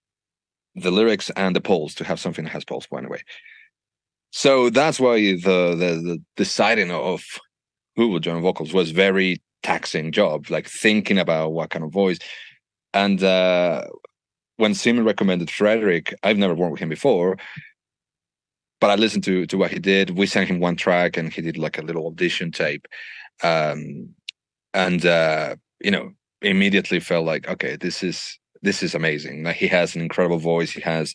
the 0.76 0.90
lyrics 0.90 1.30
and 1.36 1.56
the 1.56 1.60
polls 1.60 1.94
to 1.94 2.04
have 2.04 2.20
something 2.20 2.44
that 2.44 2.52
has 2.52 2.64
polls 2.64 2.86
by 2.86 3.00
the 3.00 3.08
way. 3.08 3.22
So 4.30 4.70
that's 4.70 5.00
why 5.00 5.16
the 5.16 5.74
the, 5.74 6.00
the 6.04 6.22
deciding 6.36 6.90
of 6.90 7.24
who 7.96 8.08
will 8.08 8.20
join 8.20 8.42
vocals 8.42 8.74
was 8.74 8.90
very 8.90 9.42
taxing 9.62 10.12
job 10.12 10.50
like 10.50 10.68
thinking 10.68 11.18
about 11.18 11.52
what 11.52 11.70
kind 11.70 11.84
of 11.84 11.90
voice. 11.92 12.18
And 12.92 13.22
uh 13.22 13.86
when 14.58 14.74
Simon 14.74 15.04
recommended 15.04 15.50
Frederick 15.50 16.14
I've 16.22 16.38
never 16.38 16.54
worked 16.54 16.72
with 16.72 16.80
him 16.80 16.90
before 16.90 17.38
but 18.78 18.90
I 18.90 18.96
listened 18.96 19.24
to 19.24 19.46
to 19.46 19.56
what 19.56 19.70
he 19.70 19.78
did. 19.78 20.10
We 20.10 20.26
sent 20.26 20.50
him 20.50 20.60
one 20.60 20.76
track 20.76 21.16
and 21.16 21.32
he 21.32 21.40
did 21.40 21.56
like 21.56 21.78
a 21.78 21.82
little 21.82 22.06
audition 22.06 22.52
tape. 22.52 22.86
Um 23.42 24.10
and 24.74 25.06
uh 25.06 25.56
you 25.80 25.90
know 25.90 26.12
immediately 26.42 27.00
felt 27.00 27.24
like 27.24 27.48
okay 27.48 27.76
this 27.76 28.02
is 28.02 28.38
this 28.66 28.82
is 28.82 28.94
amazing. 28.94 29.44
Like 29.44 29.56
he 29.56 29.68
has 29.68 29.94
an 29.94 30.02
incredible 30.02 30.38
voice. 30.38 30.70
He 30.72 30.80
has 30.82 31.14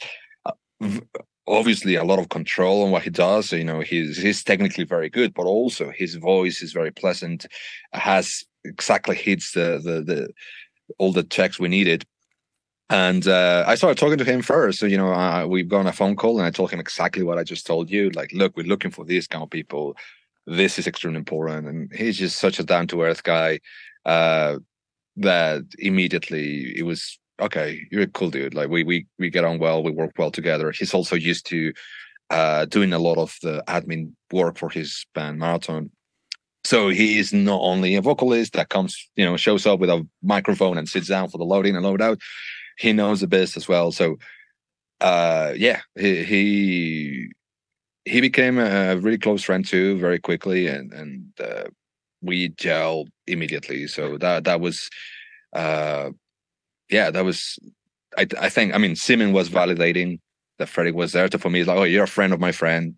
obviously 1.47 1.95
a 1.95 2.03
lot 2.03 2.19
of 2.19 2.29
control 2.29 2.83
on 2.83 2.91
what 2.91 3.03
he 3.03 3.09
does. 3.09 3.49
So, 3.49 3.55
you 3.55 3.63
know 3.63 3.81
he's 3.81 4.17
he's 4.17 4.43
technically 4.43 4.85
very 4.85 5.09
good 5.09 5.33
but 5.33 5.45
also 5.45 5.91
his 5.91 6.15
voice 6.15 6.61
is 6.61 6.71
very 6.73 6.91
pleasant. 6.91 7.45
Has 7.93 8.43
exactly 8.63 9.15
hits 9.15 9.51
the 9.51 9.67
the 9.83 9.95
the 10.09 10.29
all 10.97 11.11
the 11.11 11.23
checks 11.23 11.59
we 11.59 11.67
needed. 11.67 12.05
And 12.89 13.27
uh 13.27 13.63
I 13.67 13.75
started 13.75 13.99
talking 13.99 14.17
to 14.17 14.31
him 14.31 14.41
first. 14.41 14.79
So 14.79 14.85
you 14.85 14.97
know 14.97 15.11
uh, 15.13 15.45
we've 15.53 15.73
gone 15.75 15.87
a 15.87 15.93
phone 15.99 16.15
call 16.15 16.37
and 16.37 16.47
I 16.47 16.51
told 16.51 16.71
him 16.71 16.79
exactly 16.79 17.23
what 17.23 17.37
I 17.37 17.43
just 17.43 17.67
told 17.67 17.89
you. 17.95 18.09
Like 18.11 18.31
look 18.33 18.55
we're 18.55 18.73
looking 18.73 18.91
for 18.91 19.05
these 19.05 19.27
kind 19.27 19.43
of 19.43 19.49
people. 19.49 19.95
This 20.47 20.79
is 20.79 20.87
extremely 20.87 21.19
important. 21.19 21.67
And 21.67 21.79
he's 21.93 22.17
just 22.17 22.39
such 22.39 22.59
a 22.59 22.63
down 22.63 22.87
to 22.87 23.03
earth 23.03 23.23
guy 23.23 23.59
uh 24.05 24.53
that 25.17 25.63
immediately 25.77 26.73
it 26.79 26.83
was 26.83 27.19
okay, 27.41 27.87
you're 27.91 28.03
a 28.03 28.07
cool 28.07 28.29
dude. 28.29 28.53
Like 28.53 28.69
we 28.69 28.83
we 28.83 29.07
we 29.19 29.29
get 29.29 29.43
on 29.43 29.59
well, 29.59 29.83
we 29.83 29.91
work 29.91 30.13
well 30.17 30.31
together. 30.31 30.71
He's 30.71 30.93
also 30.93 31.15
used 31.15 31.45
to 31.47 31.73
uh 32.29 32.65
doing 32.65 32.93
a 32.93 32.99
lot 32.99 33.17
of 33.17 33.37
the 33.41 33.63
admin 33.67 34.13
work 34.31 34.57
for 34.57 34.69
his 34.69 35.05
band 35.13 35.39
Marathon. 35.39 35.91
So 36.63 36.89
he 36.89 37.17
is 37.17 37.33
not 37.33 37.59
only 37.61 37.95
a 37.95 38.01
vocalist 38.01 38.53
that 38.53 38.69
comes, 38.69 39.09
you 39.15 39.25
know, 39.25 39.35
shows 39.35 39.65
up 39.65 39.79
with 39.79 39.89
a 39.89 40.07
microphone 40.21 40.77
and 40.77 40.87
sits 40.87 41.07
down 41.07 41.29
for 41.29 41.39
the 41.39 41.43
loading 41.43 41.75
and 41.75 41.83
load 41.83 42.01
out. 42.01 42.19
He 42.77 42.93
knows 42.93 43.19
the 43.21 43.27
bass 43.27 43.57
as 43.57 43.67
well. 43.67 43.91
So 43.91 44.17
uh 45.01 45.53
yeah, 45.57 45.81
he 45.99 46.23
he 46.23 47.31
he 48.05 48.21
became 48.21 48.59
a 48.59 48.95
really 48.97 49.17
close 49.17 49.43
friend 49.43 49.65
too 49.65 49.97
very 49.97 50.19
quickly 50.19 50.67
and 50.67 50.93
and 50.93 51.25
uh, 51.39 51.65
we 52.21 52.49
gelled 52.49 53.07
immediately. 53.25 53.87
So 53.87 54.17
that 54.19 54.43
that 54.43 54.61
was 54.61 54.89
uh 55.53 56.11
yeah, 56.91 57.09
that 57.11 57.25
was 57.25 57.57
I 58.17 58.27
I 58.39 58.49
think 58.49 58.73
I 58.73 58.77
mean 58.77 58.95
Simon 58.95 59.33
was 59.33 59.49
validating 59.49 60.19
that 60.59 60.69
Frederick 60.69 60.95
was 60.95 61.13
there. 61.13 61.27
So 61.31 61.37
for 61.37 61.49
me 61.49 61.61
it's 61.61 61.67
like, 61.67 61.77
oh, 61.77 61.83
you're 61.83 62.03
a 62.03 62.07
friend 62.07 62.33
of 62.33 62.39
my 62.39 62.51
friend. 62.51 62.95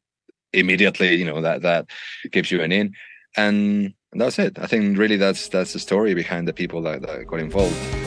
Immediately, 0.52 1.16
you 1.16 1.26
know, 1.26 1.42
that 1.42 1.62
that 1.64 1.88
gives 2.32 2.52
you 2.52 2.62
an 2.62 2.72
in. 2.72 2.94
And, 3.36 3.94
and 4.12 4.22
that's 4.22 4.38
it. 4.38 4.60
I 4.60 4.68
think 4.68 4.98
really 4.98 5.18
that's 5.18 5.48
that's 5.48 5.74
the 5.74 5.80
story 5.80 6.14
behind 6.14 6.48
the 6.48 6.54
people 6.54 6.82
that, 6.84 7.02
that 7.02 7.26
got 7.26 7.40
involved. 7.40 8.03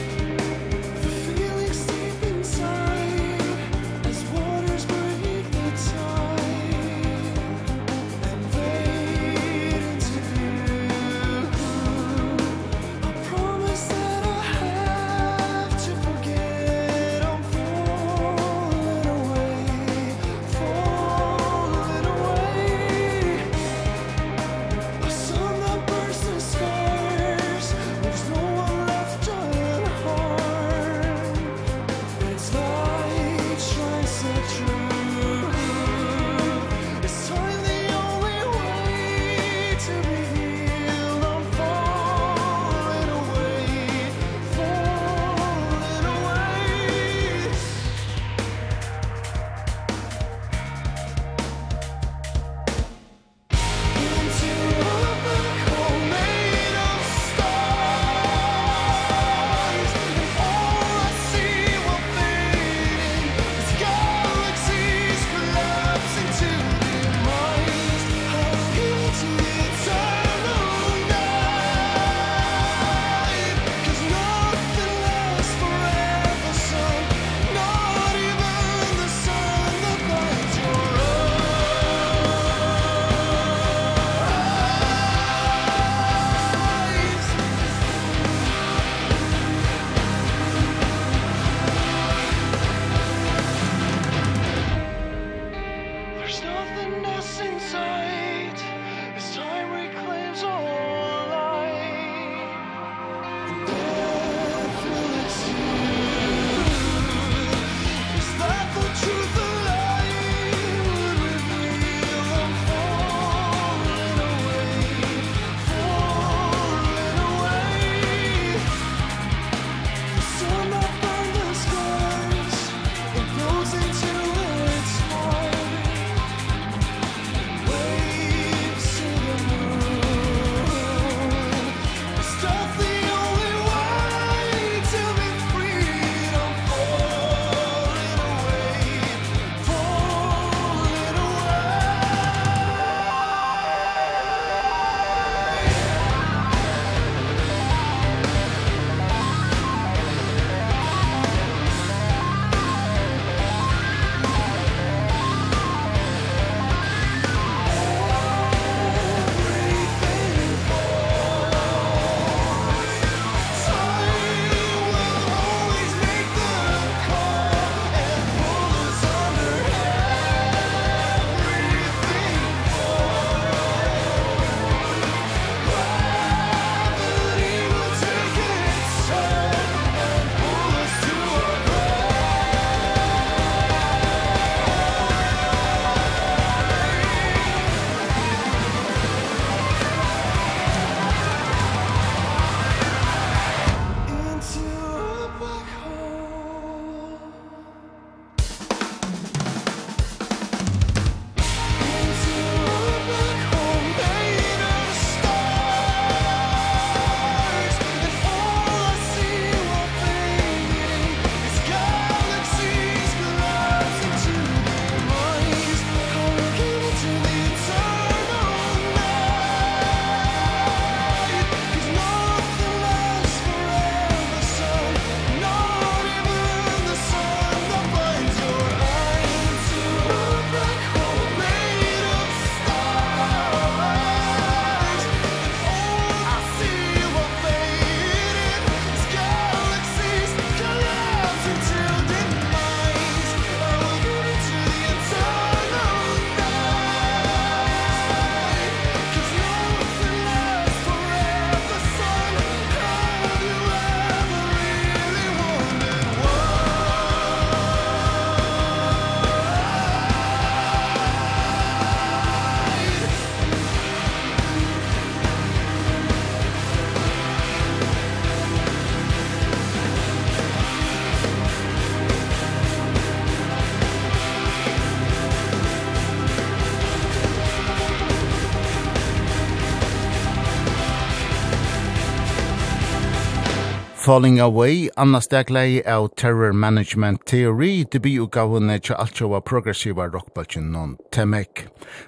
Falling 284.07 284.39
Away, 284.39 284.89
Anna 284.95 285.19
Staglei 285.19 285.81
av 285.85 286.07
Terror 286.15 286.53
Management 286.53 287.25
Theory, 287.25 287.83
debi 287.91 288.13
utgavene 288.23 288.77
til 288.79 288.95
alt 288.95 289.19
sjåa 289.19 289.41
progressiva 289.43 290.05
rockbølgen 290.07 290.69
non 290.71 290.93
Temek. 291.11 291.65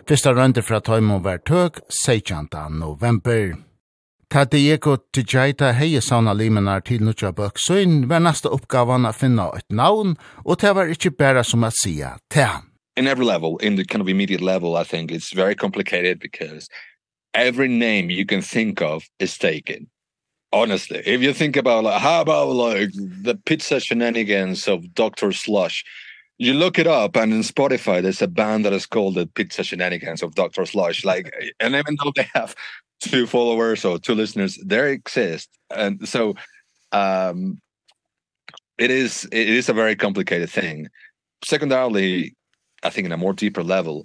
Fyrsta 0.07 0.31
rønde 0.31 0.63
fra 0.63 0.79
Tøymo 0.79 1.17
var 1.25 1.41
tøk, 1.43 1.81
16. 1.91 2.47
november. 2.79 3.57
Ta 4.31 4.45
Diego 4.45 4.95
Tijaita 5.11 5.73
heie 5.75 5.99
sauna 5.99 6.31
limenar 6.31 6.87
til 6.87 7.03
nutja 7.03 7.33
bøksøyn, 7.35 8.07
var 8.07 8.23
nasta 8.23 8.47
oppgavan 8.47 9.03
a 9.03 9.11
finna 9.11 9.51
et 9.59 9.67
navn, 9.67 10.15
og 10.45 10.61
det 10.63 10.71
var 10.79 10.95
ikkje 10.95 11.11
bæra 11.19 11.43
som 11.43 11.67
at 11.67 11.75
sia 11.83 12.15
ta. 12.31 12.63
In 12.95 13.11
every 13.11 13.25
level, 13.25 13.59
in 13.59 13.75
the 13.75 13.83
kind 13.83 14.01
of 14.01 14.07
immediate 14.07 14.39
level, 14.39 14.77
I 14.77 14.85
think 14.85 15.11
it's 15.11 15.35
very 15.35 15.53
complicated 15.53 16.21
because 16.21 16.69
every 17.33 17.67
name 17.67 18.09
you 18.09 18.23
can 18.23 18.41
think 18.41 18.81
of 18.81 19.03
is 19.19 19.37
taken 19.37 19.91
honestly 20.51 21.01
if 21.05 21.21
you 21.21 21.33
think 21.33 21.55
about 21.55 21.83
like 21.83 22.01
how 22.01 22.21
about 22.21 22.49
like 22.49 22.89
the 22.93 23.39
pizza 23.45 23.79
shenanigans 23.79 24.67
of 24.67 24.93
Dr. 24.93 25.31
Slush 25.31 25.83
you 26.37 26.53
look 26.53 26.79
it 26.79 26.87
up 26.87 27.15
and 27.15 27.33
in 27.33 27.41
Spotify 27.41 28.01
there's 28.01 28.21
a 28.21 28.27
band 28.27 28.65
that 28.65 28.73
is 28.73 28.85
called 28.85 29.15
the 29.15 29.27
pizza 29.27 29.63
shenanigans 29.63 30.23
of 30.23 30.35
Dr. 30.35 30.65
Slush 30.65 31.05
like 31.05 31.31
and 31.59 31.75
even 31.75 31.97
though 32.03 32.11
they 32.15 32.27
have 32.33 32.55
two 32.99 33.27
followers 33.27 33.85
or 33.85 33.99
two 33.99 34.15
listeners 34.15 34.57
they 34.65 34.91
exist 34.91 35.49
and 35.69 36.07
so 36.07 36.35
um 36.91 37.59
it 38.77 38.89
is 38.89 39.27
it 39.31 39.49
is 39.49 39.69
a 39.69 39.73
very 39.73 39.95
complicated 39.95 40.49
thing 40.49 40.87
secondarily 41.43 42.35
i 42.83 42.89
think 42.89 43.05
in 43.05 43.11
a 43.11 43.17
more 43.17 43.33
deeper 43.33 43.63
level 43.63 44.03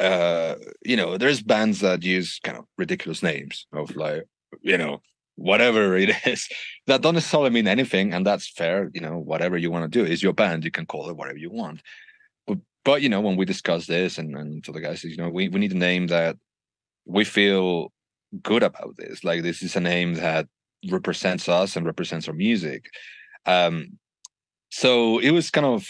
uh 0.00 0.54
you 0.84 0.96
know 0.96 1.16
there's 1.16 1.42
bands 1.42 1.80
that 1.80 2.02
use 2.02 2.40
kind 2.42 2.58
of 2.58 2.64
ridiculous 2.76 3.22
names 3.22 3.66
of 3.72 3.94
like 3.96 4.24
you 4.62 4.76
know 4.76 5.00
whatever 5.40 5.96
it 6.04 6.10
is. 6.26 6.48
That 6.86 7.02
don't 7.02 7.14
necessarily 7.14 7.50
mean 7.50 7.66
anything 7.66 8.12
and 8.12 8.26
that's 8.26 8.48
fair 8.48 8.90
you 8.94 9.00
know 9.00 9.18
whatever 9.18 9.56
you 9.56 9.70
want 9.70 9.90
to 9.90 9.98
do. 9.98 10.04
Is 10.10 10.22
your 10.22 10.32
band 10.32 10.64
you 10.64 10.70
can 10.70 10.86
call 10.86 11.08
it 11.08 11.16
whatever 11.16 11.38
you 11.38 11.50
want. 11.50 11.82
But 12.46 12.58
but 12.84 13.02
you 13.02 13.08
know 13.08 13.20
when 13.20 13.36
we 13.36 13.44
discuss 13.44 13.86
this 13.86 14.18
and 14.18 14.36
and 14.36 14.62
to 14.64 14.72
the 14.72 14.80
guys 14.80 15.02
you 15.02 15.16
know 15.16 15.30
we 15.30 15.48
we 15.48 15.60
need 15.60 15.72
a 15.72 15.78
name 15.78 16.08
that 16.08 16.36
we 17.06 17.24
feel 17.24 17.92
good 18.42 18.62
about 18.62 18.96
this. 18.96 19.24
Like 19.24 19.42
this 19.42 19.62
is 19.62 19.74
a 19.76 19.80
name 19.80 20.14
that 20.14 20.46
represents 20.90 21.48
us 21.48 21.76
and 21.76 21.86
represents 21.86 22.28
our 22.28 22.34
music. 22.34 22.90
Um 23.46 23.98
so 24.70 25.18
it 25.18 25.30
was 25.30 25.50
kind 25.50 25.66
of 25.66 25.88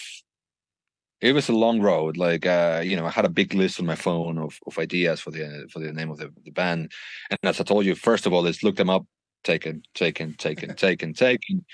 it 1.20 1.34
was 1.34 1.50
a 1.50 1.52
long 1.52 1.80
road. 1.80 2.16
Like 2.16 2.46
uh 2.46 2.82
you 2.84 2.96
know 2.96 3.06
i 3.06 3.10
had 3.10 3.24
a 3.24 3.36
big 3.40 3.54
list 3.54 3.80
on 3.80 3.86
my 3.86 3.96
phone 3.96 4.38
of 4.38 4.58
of 4.66 4.78
ideas 4.78 5.20
for 5.20 5.32
the 5.32 5.66
for 5.72 5.80
the 5.80 5.92
name 5.92 6.10
of 6.10 6.18
the 6.18 6.30
the 6.44 6.52
band. 6.52 6.92
And 7.30 7.38
as 7.42 7.60
i 7.60 7.64
told 7.64 7.84
you 7.84 7.94
first 7.94 8.26
of 8.26 8.32
all 8.32 8.42
let's 8.42 8.62
look 8.62 8.76
them 8.76 8.90
up 8.90 9.06
taken, 9.44 9.82
taken, 9.94 10.34
taken, 10.34 10.74
taken, 10.74 11.14
taken. 11.14 11.64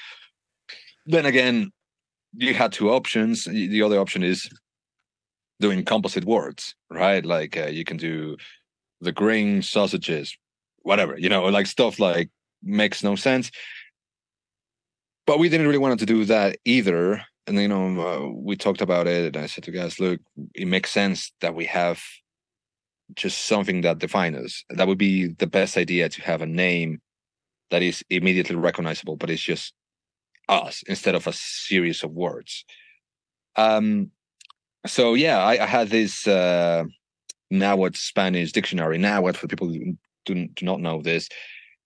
Then 1.06 1.26
again, 1.26 1.70
you 2.34 2.54
had 2.54 2.72
two 2.72 2.90
options. 2.90 3.44
The 3.44 3.82
other 3.82 3.98
option 3.98 4.22
is 4.22 4.48
doing 5.60 5.84
composite 5.84 6.24
words, 6.24 6.74
right? 6.90 7.24
Like 7.24 7.56
uh, 7.56 7.66
you 7.66 7.84
can 7.84 7.96
do 7.96 8.36
the 9.00 9.12
grain 9.12 9.62
sausages, 9.62 10.36
whatever, 10.82 11.18
you 11.18 11.28
know, 11.28 11.44
like 11.44 11.66
stuff 11.66 11.98
like 11.98 12.30
makes 12.62 13.02
no 13.02 13.16
sense. 13.16 13.50
But 15.26 15.38
we 15.38 15.48
didn't 15.48 15.66
really 15.66 15.78
want 15.78 15.98
to 15.98 16.06
do 16.06 16.24
that 16.26 16.58
either. 16.64 17.22
And 17.46 17.60
you 17.60 17.68
know, 17.68 18.00
uh, 18.00 18.28
we 18.28 18.56
talked 18.56 18.80
about 18.80 19.06
it 19.06 19.34
and 19.34 19.44
I 19.44 19.46
said 19.46 19.64
to 19.64 19.70
guys, 19.70 19.98
look, 20.00 20.20
it 20.54 20.66
makes 20.66 20.90
sense 20.90 21.32
that 21.40 21.54
we 21.54 21.64
have 21.66 22.02
just 23.14 23.46
something 23.46 23.82
that 23.82 23.98
defines 23.98 24.36
us. 24.36 24.64
That 24.70 24.88
would 24.88 24.98
be 24.98 25.28
the 25.28 25.46
best 25.46 25.76
idea 25.76 26.08
to 26.08 26.22
have 26.22 26.42
a 26.42 26.46
name 26.46 27.00
that 27.70 27.82
is 27.82 28.04
immediately 28.10 28.56
recognizable 28.56 29.16
but 29.16 29.30
it's 29.30 29.42
just 29.42 29.72
us 30.48 30.82
instead 30.86 31.14
of 31.14 31.26
a 31.26 31.32
series 31.32 32.02
of 32.04 32.12
words. 32.12 32.64
Um 33.56 34.10
so 34.86 35.14
yeah 35.14 35.38
i, 35.38 35.62
I 35.62 35.66
had 35.66 35.88
this 35.88 36.26
uh 36.26 36.84
now 37.50 37.76
what 37.76 37.96
spanish 37.96 38.52
dictionary 38.52 38.98
now 38.98 39.22
what 39.22 39.36
for 39.36 39.48
people 39.48 39.68
who 39.68 39.96
do, 40.24 40.48
do 40.48 40.64
not 40.64 40.80
know 40.80 41.02
this 41.02 41.28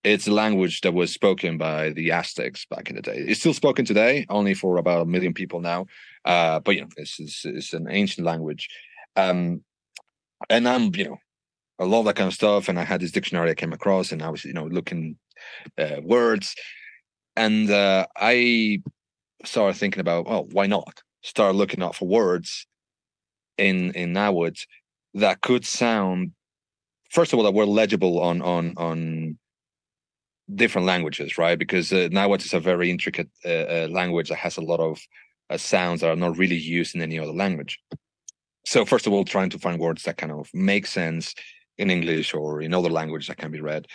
it's 0.03 0.27
a 0.27 0.33
language 0.33 0.81
that 0.81 0.95
was 0.95 1.13
spoken 1.13 1.59
by 1.59 1.91
the 1.91 2.11
aztecs 2.11 2.65
back 2.65 2.89
in 2.89 2.97
the 2.97 3.03
day. 3.03 3.19
It's 3.19 3.41
still 3.41 3.53
spoken 3.53 3.85
today 3.85 4.25
only 4.31 4.55
for 4.55 4.79
about 4.79 5.03
a 5.03 5.07
million 5.07 5.35
people 5.35 5.61
now 5.61 5.87
uh 6.25 6.61
but 6.61 6.75
you 6.75 6.83
know 6.83 6.89
this 6.97 7.21
is 7.21 7.43
it's 7.45 7.73
an 7.73 7.87
ancient 7.91 8.27
language. 8.27 8.69
Um 9.17 9.63
and 10.49 10.69
i'm 10.69 10.95
you 10.95 11.05
know 11.05 11.19
I 11.79 11.85
love 11.85 12.05
that 12.05 12.17
kind 12.17 12.29
of 12.29 12.35
stuff 12.35 12.69
and 12.69 12.79
I 12.79 12.85
had 12.85 13.01
this 13.01 13.11
dictionary 13.11 13.51
I 13.51 13.55
came 13.55 13.73
across 13.73 14.13
and 14.13 14.23
I 14.23 14.29
was 14.29 14.45
you 14.45 14.53
know 14.53 14.67
looking 14.67 15.17
uh, 15.79 16.01
words. 16.03 16.55
And 17.37 17.71
uh, 17.71 18.07
I 18.17 18.83
started 19.45 19.79
thinking 19.79 20.01
about 20.01 20.27
well 20.27 20.47
why 20.51 20.67
not? 20.67 21.03
Start 21.23 21.55
looking 21.55 21.83
out 21.83 21.95
for 21.95 22.09
words 22.09 22.67
in 23.59 23.93
in 23.93 24.13
that 24.15 24.35
that 25.15 25.41
could 25.41 25.65
sound 25.65 26.33
first 27.11 27.33
of 27.33 27.39
all 27.39 27.45
that 27.45 27.55
were 27.55 27.67
legible 27.67 28.21
on 28.21 28.43
on 28.43 28.75
on 28.77 29.39
different 30.55 30.87
languages 30.87 31.39
right? 31.39 31.59
Because 31.59 31.93
uh, 31.93 32.09
now 32.11 32.29
is 32.45 32.55
a 32.55 32.61
very 32.61 32.91
intricate 32.91 33.29
uh, 33.45 33.49
uh, 33.49 33.89
language 33.91 34.29
that 34.29 34.37
has 34.37 34.57
a 34.57 34.63
lot 34.63 34.81
of 34.81 35.01
uh, 35.51 35.57
sounds 35.57 36.01
that 36.01 36.11
are 36.11 36.17
not 36.17 36.39
really 36.39 36.57
used 36.57 36.95
in 36.95 37.03
any 37.03 37.19
other 37.19 37.33
language. 37.33 37.79
So 38.67 38.85
first 38.85 39.07
of 39.07 39.13
all 39.13 39.25
trying 39.25 39.51
to 39.51 39.59
find 39.59 39.81
words 39.81 40.03
that 40.05 40.17
kind 40.17 40.33
of 40.33 40.49
make 40.53 40.87
sense 40.87 41.35
in 41.79 41.91
english 41.91 42.35
or 42.35 42.61
in 42.61 42.75
other 42.75 42.91
language 42.91 43.29
that 43.29 43.39
can 43.39 43.51
be 43.51 43.61
read 43.61 43.87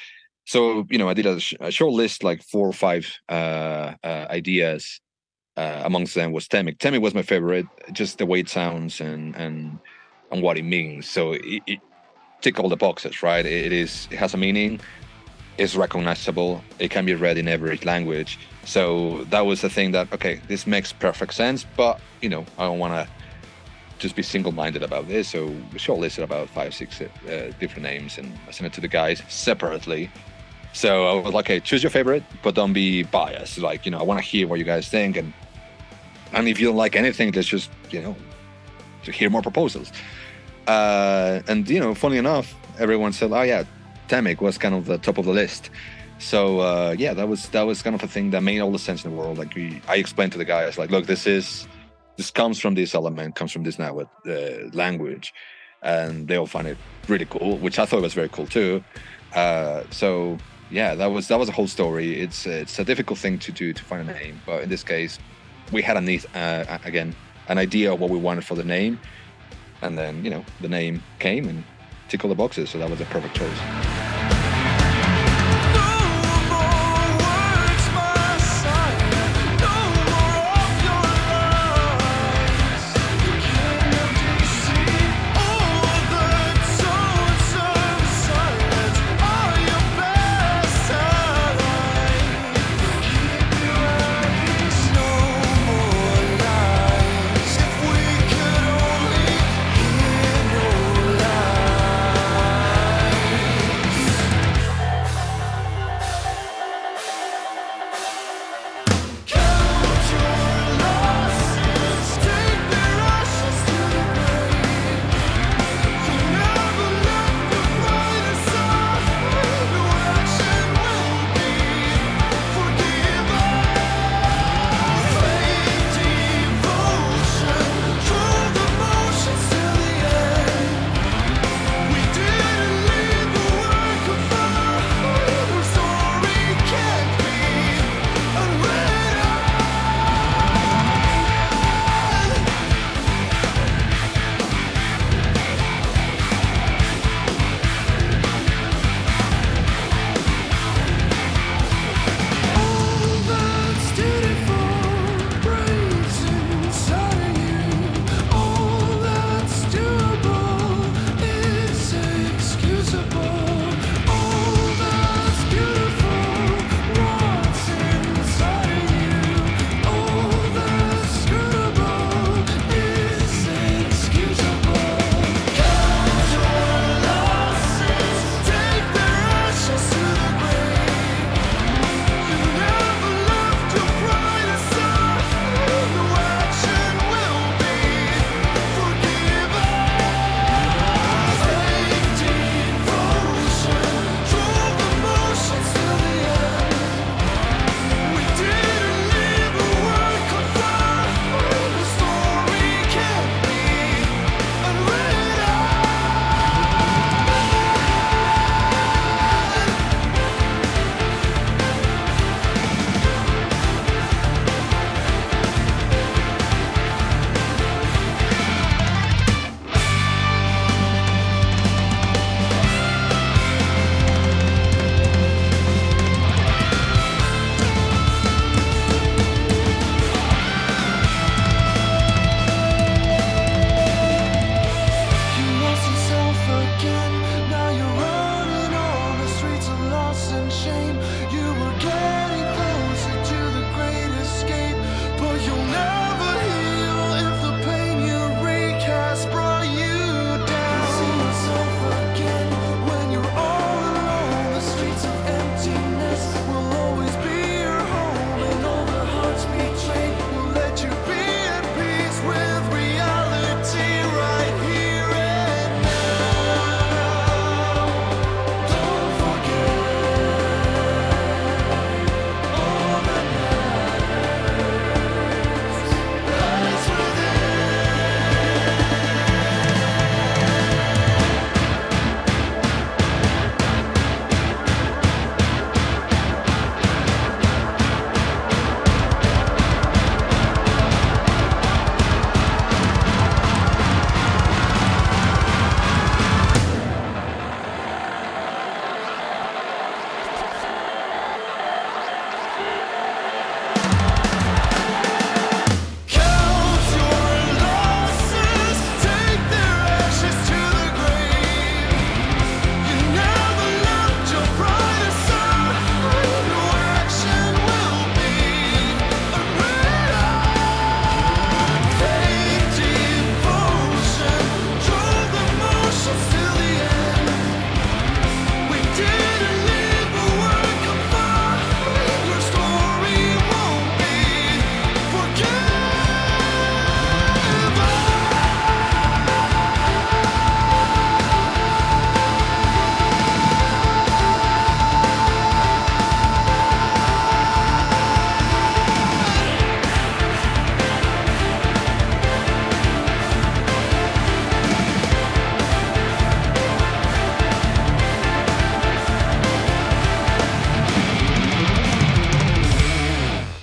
so 0.46 0.86
you 0.90 0.98
know 0.98 1.10
i 1.10 1.14
did 1.14 1.26
a, 1.26 1.40
sh 1.40 1.54
a 1.60 1.72
short 1.72 1.94
list 1.94 2.24
like 2.24 2.42
four 2.44 2.68
or 2.68 2.74
five 2.74 3.12
uh, 3.30 3.94
uh 4.04 4.28
ideas 4.30 5.02
uh 5.58 5.82
amongst 5.86 6.16
them 6.16 6.32
was 6.32 6.48
temic 6.48 6.78
temic 6.80 7.02
was 7.02 7.14
my 7.14 7.22
favorite 7.22 7.66
just 7.92 8.18
the 8.18 8.26
way 8.26 8.40
it 8.40 8.50
sounds 8.50 9.02
and 9.02 9.36
and 9.36 9.80
and 10.32 10.42
what 10.42 10.58
it 10.58 10.64
means. 10.64 11.08
So 11.08 11.34
it, 11.34 11.64
it 11.66 11.80
tick 12.42 12.60
all 12.60 12.70
the 12.70 12.78
boxes 12.78 13.24
right? 13.24 13.46
It, 13.46 13.66
it 13.68 13.74
is 13.74 14.08
it 14.12 14.18
has 14.18 14.34
a 14.34 14.38
meaning. 14.38 14.80
It's 15.58 15.76
recognizable. 15.76 16.62
It 16.80 16.92
can 16.92 17.06
be 17.06 17.16
read 17.16 17.38
in 17.38 17.48
every 17.48 17.78
language. 17.78 18.38
So 18.66 19.24
that 19.30 19.46
was 19.46 19.62
the 19.62 19.70
thing 19.70 19.92
that 19.92 20.12
okay 20.14 20.42
this 20.48 20.68
makes 20.68 20.92
perfect 20.92 21.34
sense 21.34 21.66
but 21.78 22.00
you 22.22 22.30
know 22.30 22.44
i 22.58 22.64
don't 22.64 22.80
want 22.80 22.94
to 22.94 23.08
just 24.00 24.16
be 24.16 24.24
single 24.24 24.52
minded 24.52 24.84
about 24.84 25.08
this. 25.08 25.30
So 25.30 25.46
we 25.46 25.80
shortlisted 25.80 26.24
about 26.24 26.50
five 26.50 26.74
six 26.74 27.02
uh, 27.02 27.52
different 27.60 27.84
names 27.84 28.18
and 28.18 28.38
I 28.48 28.52
sent 28.52 28.68
it 28.68 28.74
to 28.74 28.82
the 28.82 28.90
guys 28.90 29.24
separately. 29.30 30.12
So 30.76 31.08
I 31.08 31.14
was 31.22 31.34
like, 31.34 31.46
okay, 31.46 31.60
choose 31.62 31.82
your 31.82 31.90
favorite, 31.90 32.24
but 32.44 32.54
don't 32.54 32.74
be 32.74 33.04
biased. 33.04 33.58
Like, 33.60 33.86
you 33.86 33.92
know, 33.92 34.00
I 34.00 34.04
want 34.04 34.20
to 34.20 34.26
hear 34.26 34.46
what 34.46 34.60
you 34.60 34.66
guys 34.66 34.90
think. 34.90 35.16
And, 35.16 35.32
and 36.34 36.50
if 36.50 36.60
you 36.60 36.68
don't 36.68 36.76
like 36.76 36.98
anything, 36.98 37.32
let's 37.32 37.48
just, 37.48 37.70
you 37.92 38.02
know, 38.02 38.14
to 39.06 39.12
hear 39.12 39.30
more 39.30 39.42
proposals. 39.42 39.94
Uh, 40.68 41.40
and, 41.48 41.70
you 41.70 41.80
know, 41.80 41.96
funny 41.96 42.18
enough, 42.18 42.54
everyone 42.78 43.14
said, 43.14 43.32
oh, 43.32 43.44
yeah, 43.44 43.64
Temic 44.10 44.42
was 44.42 44.58
kind 44.58 44.76
of 44.76 44.86
the 44.86 44.98
top 44.98 45.18
of 45.18 45.24
the 45.24 45.32
list. 45.32 45.70
So 46.18 46.60
uh 46.62 46.96
yeah, 46.98 47.14
that 47.14 47.28
was 47.28 47.50
that 47.50 47.64
was 47.64 47.82
kind 47.82 47.96
of 47.96 48.02
a 48.04 48.08
thing 48.08 48.32
that 48.32 48.42
made 48.42 48.60
all 48.62 48.72
the 48.72 48.80
sense 48.80 49.04
in 49.04 49.12
the 49.12 49.18
world. 49.18 49.38
Like 49.38 49.54
we, 49.54 49.82
I 49.88 49.98
explained 49.98 50.32
to 50.32 50.38
the 50.38 50.46
guy, 50.46 50.62
I 50.62 50.66
was 50.66 50.78
like, 50.78 50.90
look, 50.90 51.06
this 51.08 51.28
is 51.28 51.68
this 52.16 52.32
comes 52.32 52.60
from 52.60 52.76
this 52.76 52.96
element, 52.96 53.36
comes 53.36 53.52
from 53.52 53.64
this 53.64 53.78
network 53.78 54.08
uh, 54.26 54.70
language, 54.72 55.34
and 55.82 56.28
they 56.28 56.38
all 56.38 56.48
find 56.48 56.68
it 56.68 56.78
really 57.10 57.26
cool, 57.26 57.58
which 57.58 57.80
I 57.80 57.86
thought 57.86 58.02
was 58.02 58.14
very 58.14 58.30
cool 58.30 58.48
too. 58.48 58.82
Uh 59.34 59.84
so 59.92 60.38
yeah, 60.76 60.94
that 60.94 61.08
was 61.08 61.30
that 61.30 61.40
was 61.40 61.48
a 61.48 61.54
whole 61.54 61.68
story. 61.68 62.20
It's 62.20 62.46
uh, 62.46 62.50
it's 62.50 62.78
a 62.80 62.84
difficult 62.84 63.18
thing 63.18 63.40
to 63.40 63.52
do 63.54 63.72
to 63.72 63.84
find 63.84 64.10
a 64.10 64.14
name, 64.14 64.42
but 64.46 64.62
in 64.62 64.70
this 64.70 64.84
case, 64.84 65.18
we 65.72 65.82
had 65.82 65.96
a 65.96 66.02
neat 66.02 66.26
uh, 66.36 66.78
again 66.84 67.16
an 67.48 67.58
idea 67.58 67.94
of 67.94 68.00
what 68.02 68.10
we 68.10 68.20
wanted 68.20 68.44
for 68.44 68.56
the 68.56 68.64
name, 68.64 69.00
and 69.82 69.98
then 69.98 70.24
you 70.26 70.30
know 70.30 70.44
the 70.60 70.68
name 70.68 71.02
came 71.20 71.48
and 71.48 71.64
ticked 72.10 72.26
all 72.26 72.30
the 72.30 72.36
boxes, 72.36 72.70
so 72.70 72.78
that 72.78 72.90
was 72.90 73.00
a 73.00 73.06
perfect 73.06 73.36
choice. 73.36 74.14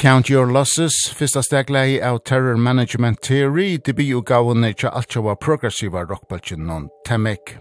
Count 0.02 0.28
Your 0.28 0.50
Losses, 0.50 0.92
fyrsta 1.14 1.44
steglei 1.46 2.00
av 2.02 2.16
Terror 2.26 2.56
Management 2.56 3.20
Theory, 3.22 3.76
debutgavene 3.78 4.72
tja 4.74 4.90
altjava 4.98 5.36
progressiva 5.38 6.02
rockbaltjen 6.02 6.64
non 6.66 6.88
Temek. 7.06 7.52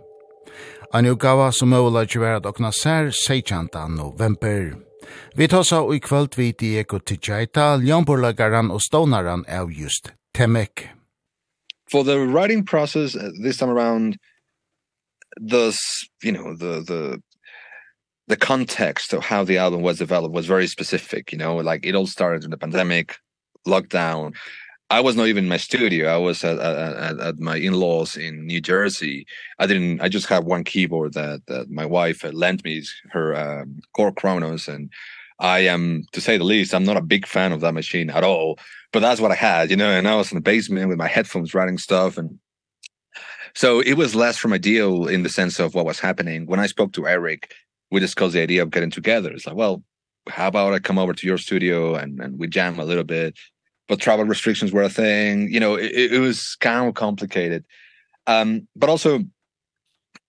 Ein 0.89 1.06
utgava 1.06 1.51
som 1.54 1.75
øvla 1.77 2.01
tjivera 2.08 2.39
dokna 2.41 2.71
sær 2.73 3.12
16. 3.13 3.69
november. 3.93 4.73
Vi 5.38 5.47
tåsa 5.47 5.84
og 5.86 5.93
i 5.95 5.99
kvöld 5.99 6.34
vi 6.38 6.51
Diego 6.51 6.97
Tijaita, 6.97 7.77
ljomborlagaran 7.77 8.71
og 8.71 8.82
stånaran 8.82 9.45
av 9.45 9.69
just 9.69 10.10
Temek. 10.34 10.89
For 11.91 12.04
the 12.04 12.25
writing 12.25 12.65
process 12.65 13.13
this 13.43 13.58
time 13.58 13.69
around, 13.69 14.17
the, 15.38 15.77
you 16.23 16.32
know, 16.32 16.58
the, 16.58 16.82
the 16.82 17.21
the 18.32 18.38
context 18.38 19.13
of 19.13 19.24
how 19.24 19.44
the 19.44 19.58
album 19.58 19.82
was 19.82 19.98
developed 19.98 20.34
was 20.34 20.46
very 20.46 20.67
specific 20.67 21.32
you 21.32 21.38
know 21.38 21.58
like 21.58 21.86
it 21.86 21.96
all 21.96 22.08
started 22.08 22.44
in 22.44 22.52
the 22.52 22.58
pandemic 22.65 23.17
lockdown 23.67 24.34
I 24.91 25.00
was 25.00 25.15
not 25.15 25.28
even 25.28 25.46
in 25.46 25.50
my 25.50 25.56
studio. 25.70 26.13
I 26.13 26.17
was 26.17 26.44
at 26.44 26.60
at, 26.60 27.17
at 27.28 27.39
my 27.39 27.56
in-laws 27.56 28.17
in 28.17 28.46
New 28.46 28.60
Jersey. 28.60 29.26
I 29.58 29.65
didn't 29.65 30.02
I 30.02 30.10
just 30.10 30.28
had 30.28 30.44
one 30.44 30.65
keyboard 30.65 31.13
that 31.13 31.46
that 31.48 31.70
my 31.70 31.86
wife 31.86 32.26
lent 32.46 32.65
me 32.65 32.84
her 33.15 33.28
um, 33.44 33.80
Core 33.96 34.12
Chronos 34.12 34.67
and 34.67 34.91
I 35.39 35.60
am 35.60 36.04
to 36.12 36.20
say 36.20 36.38
the 36.38 36.44
least 36.44 36.74
I'm 36.74 36.84
not 36.84 36.98
a 36.98 37.10
big 37.13 37.26
fan 37.26 37.54
of 37.54 37.62
that 37.62 37.74
machine 37.74 38.10
at 38.10 38.26
all, 38.26 38.60
but 38.91 39.00
that's 39.00 39.22
what 39.22 39.32
I 39.32 39.36
had, 39.36 39.70
you 39.72 39.78
know, 39.78 39.91
and 39.98 40.10
I 40.10 40.15
was 40.15 40.30
in 40.30 40.36
the 40.36 40.50
basement 40.54 40.89
with 40.89 40.98
my 40.98 41.08
headphones 41.08 41.54
writing 41.54 41.78
stuff 41.78 42.17
and 42.17 42.38
so 43.54 43.80
it 43.80 43.94
was 43.94 44.13
less 44.24 44.38
from 44.38 44.54
ideal 44.54 45.08
in 45.08 45.24
the 45.24 45.30
sense 45.30 45.58
of 45.60 45.74
what 45.74 45.86
was 45.86 46.00
happening. 46.02 46.46
When 46.48 46.60
I 46.60 46.67
spoke 46.67 46.91
to 46.94 47.08
Eric, 47.08 47.54
we 47.91 47.99
discussed 47.99 48.34
the 48.34 48.41
idea 48.41 48.63
of 48.63 48.71
getting 48.71 48.89
together. 48.89 49.32
It's 49.32 49.45
like, 49.45 49.56
well, 49.56 49.84
how 50.30 50.47
about 50.47 50.73
I 50.73 50.80
come 50.80 50.97
over 50.97 51.13
to 51.13 51.27
your 51.27 51.38
studio 51.38 51.95
and 51.95 52.19
and 52.19 52.39
we 52.39 52.47
jam 52.47 52.80
a 52.80 52.86
little 52.86 53.04
bit. 53.04 53.38
But 53.88 53.99
travel 53.99 54.25
restrictions 54.25 54.71
were 54.71 54.84
a 54.84 54.89
thing. 54.89 55.51
You 55.51 55.60
know, 55.60 55.75
it, 55.75 56.13
it 56.13 56.19
was 56.19 56.56
kind 56.60 56.88
of 56.88 56.93
complicated. 56.93 57.65
Um 58.27 58.67
but 58.75 58.89
also 58.89 59.19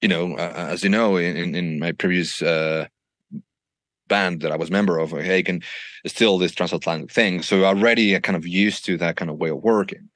you 0.00 0.08
know, 0.08 0.34
uh, 0.36 0.68
as 0.70 0.82
you 0.82 0.90
know 0.90 1.16
in 1.16 1.54
in 1.54 1.78
my 1.78 1.92
previous 1.92 2.42
uh 2.42 2.86
band 4.08 4.40
that 4.40 4.52
I 4.52 4.56
was 4.56 4.70
member 4.70 4.98
of 4.98 5.12
Hagen 5.12 5.62
is 6.04 6.12
still 6.12 6.38
this 6.38 6.52
transatlantic 6.52 7.10
thing. 7.12 7.42
So 7.42 7.64
already 7.64 8.16
I 8.16 8.20
kind 8.20 8.36
of 8.36 8.46
used 8.46 8.84
to 8.86 8.96
that 8.98 9.16
kind 9.16 9.30
of 9.30 9.36
way 9.36 9.50
of 9.50 9.62
working. 9.62 10.08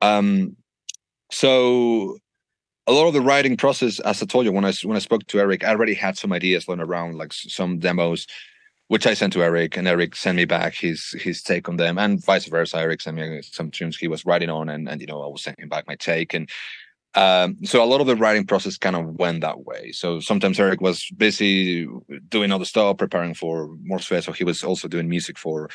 Um 0.00 0.56
so 1.30 2.18
a 2.90 2.92
lot 2.92 3.06
of 3.06 3.14
the 3.14 3.20
writing 3.20 3.56
process 3.56 4.00
as 4.00 4.20
I 4.20 4.26
told 4.26 4.44
you 4.44 4.52
when 4.52 4.64
I 4.64 4.72
when 4.82 4.96
I 4.96 5.00
spoke 5.00 5.24
to 5.28 5.38
Eric 5.38 5.64
I 5.64 5.70
already 5.70 5.94
had 5.94 6.18
some 6.18 6.32
ideas 6.32 6.66
lying 6.66 6.80
around 6.80 7.16
like 7.16 7.32
some 7.32 7.78
demos 7.78 8.26
which 8.88 9.06
I 9.06 9.14
sent 9.14 9.32
to 9.34 9.44
Eric 9.44 9.76
and 9.76 9.86
Eric 9.86 10.16
sent 10.16 10.34
me 10.34 10.44
back 10.44 10.74
his 10.74 11.14
his 11.20 11.40
take 11.40 11.68
on 11.68 11.76
them 11.76 11.98
and 11.98 12.24
vice 12.24 12.46
versa. 12.46 12.78
Eric 12.78 13.00
sent 13.00 13.16
me 13.16 13.42
some 13.42 13.70
tunes 13.70 13.96
he 13.96 14.08
was 14.08 14.26
writing 14.26 14.50
on 14.50 14.68
and 14.68 14.88
and 14.88 15.00
you 15.00 15.06
know 15.06 15.22
I 15.22 15.28
was 15.28 15.44
sending 15.44 15.68
back 15.68 15.86
my 15.86 15.94
take 15.94 16.34
and 16.34 16.48
um 17.14 17.58
so 17.64 17.82
a 17.82 17.86
lot 17.86 18.00
of 18.00 18.08
the 18.08 18.16
writing 18.16 18.44
process 18.44 18.76
kind 18.76 18.96
of 18.96 19.06
went 19.20 19.42
that 19.42 19.64
way. 19.64 19.92
So 19.92 20.18
sometimes 20.18 20.58
Eric 20.58 20.80
was 20.80 21.08
busy 21.16 21.86
doing 22.28 22.50
other 22.50 22.64
stuff 22.64 22.96
preparing 22.96 23.34
for 23.34 23.76
more 23.84 24.00
Fair 24.00 24.20
so 24.20 24.32
he 24.32 24.42
was 24.42 24.64
also 24.64 24.88
doing 24.88 25.08
music 25.08 25.38
for 25.38 25.70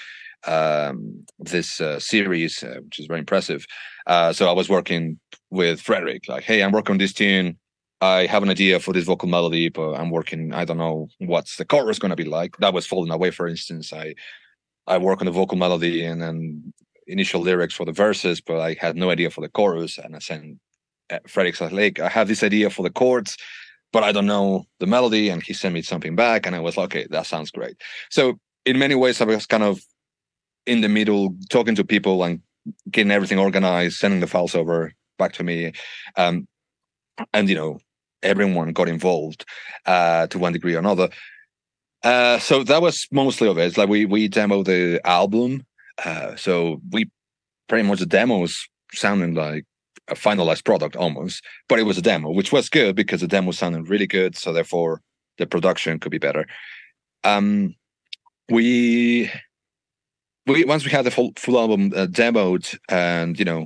um 0.48 1.26
this 1.40 1.82
uh, 1.82 2.00
series 2.00 2.64
uh, 2.64 2.80
which 2.84 3.00
is 3.00 3.08
very 3.08 3.20
impressive. 3.20 3.66
Uh 4.08 4.32
so 4.34 4.48
i 4.50 4.52
was 4.52 4.70
working 4.70 5.20
with 5.50 5.82
frederick 5.82 6.28
like 6.28 6.44
hey 6.44 6.62
i'm 6.62 6.72
working 6.72 6.94
on 6.94 6.98
this 7.00 7.14
tune. 7.14 7.58
I 8.02 8.26
have 8.28 8.44
an 8.44 8.50
idea 8.50 8.80
for 8.80 8.94
this 8.94 9.06
vocal 9.06 9.30
melody 9.30 9.70
but 9.70 9.94
i'm 9.96 10.10
working 10.12 10.54
i 10.54 10.66
don't 10.66 10.78
know 10.78 11.08
what's 11.20 11.56
the 11.58 11.66
chorus 11.66 12.00
going 12.00 12.12
to 12.12 12.16
be 12.16 12.26
like. 12.26 12.58
That 12.58 12.74
was 12.74 12.86
falling 12.86 13.12
away 13.12 13.32
for 13.32 13.48
instance. 13.48 13.94
I 13.94 14.16
i 14.88 14.98
work 14.98 15.22
on 15.22 15.26
the 15.26 15.32
vocal 15.32 15.58
melody 15.58 16.04
and 16.06 16.22
then 16.22 16.74
initial 17.08 17.42
lyrics 17.42 17.76
for 17.76 17.86
the 17.86 17.92
verses 17.92 18.42
but 18.42 18.60
i 18.60 18.76
had 18.80 18.96
no 18.96 19.10
idea 19.10 19.30
for 19.30 19.42
the 19.42 19.50
chorus. 19.50 19.98
And 19.98 20.16
i 20.16 20.20
sent 20.20 20.60
frederick 21.28 21.56
said 21.56 21.72
like 21.72 22.00
i 22.00 22.10
have 22.10 22.28
this 22.28 22.44
idea 22.44 22.70
for 22.70 22.84
the 22.84 22.90
chords 22.92 23.38
but 23.94 24.04
i 24.04 24.12
don't 24.12 24.26
know 24.28 24.66
the 24.80 24.88
melody. 24.88 25.30
And 25.30 25.42
he 25.42 25.54
sent 25.54 25.74
me 25.74 25.82
something 25.82 26.16
back 26.16 26.46
and 26.46 26.56
i 26.56 26.60
was 26.60 26.78
like 26.78 26.86
okay 26.94 27.08
that 27.10 27.26
sounds 27.26 27.50
great. 27.52 27.78
So 28.12 28.38
in 28.66 28.78
many 28.78 28.96
ways 28.96 29.22
i 29.22 29.26
was 29.26 29.46
kind 29.48 29.64
of 29.64 29.82
in 30.65 30.82
the 30.82 30.89
middle 30.89 31.36
talking 31.49 31.75
to 31.75 31.84
people 31.84 32.23
and 32.23 32.41
getting 32.89 33.12
everything 33.12 33.39
organized 33.39 33.97
sending 33.97 34.19
the 34.19 34.28
files 34.28 34.56
over 34.56 34.91
back 35.17 35.34
to 35.34 35.43
me 35.43 35.71
um 36.17 36.47
and 37.34 37.47
you 37.49 37.56
know 37.56 37.80
everyone 38.23 38.73
got 38.73 38.89
involved 38.89 39.45
uh 39.86 40.28
to 40.28 40.39
one 40.39 40.54
degree 40.54 40.75
or 40.75 40.80
another. 40.80 41.10
Uh 42.04 42.39
so 42.39 42.63
that 42.63 42.82
was 42.82 43.08
mostly 43.12 43.47
of 43.47 43.58
it. 43.58 43.65
It's 43.65 43.78
like 43.78 43.89
we 43.89 44.06
we 44.06 44.28
demo 44.28 44.63
the 44.63 44.99
album 45.06 45.65
uh 46.04 46.36
so 46.36 46.82
we 46.91 47.10
pretty 47.67 47.88
much 47.88 47.99
the 47.99 48.06
demos 48.06 48.67
sounding 48.93 49.34
like 49.34 49.65
a 50.08 50.13
finalized 50.13 50.63
product 50.63 50.95
almost 50.95 51.43
but 51.67 51.80
it 51.80 51.84
was 51.84 51.97
a 51.97 52.01
demo 52.01 52.30
which 52.30 52.51
was 52.51 52.69
good 52.69 52.95
because 52.95 53.21
the 53.21 53.28
demo 53.28 53.51
sounded 53.51 53.89
really 53.89 54.06
good 54.06 54.36
so 54.36 54.54
therefore 54.54 55.01
the 55.38 55.45
production 55.45 55.99
could 55.99 56.12
be 56.12 56.17
better. 56.17 56.45
Um 57.23 57.75
we 58.49 59.32
we 60.48 60.64
once 60.66 60.86
we 60.86 60.92
had 60.92 61.06
the 61.06 61.12
full 61.12 61.32
full 61.38 61.60
album 61.60 61.92
uh, 61.96 62.08
demoed 62.08 62.78
and 62.90 63.40
you 63.40 63.46
know 63.46 63.66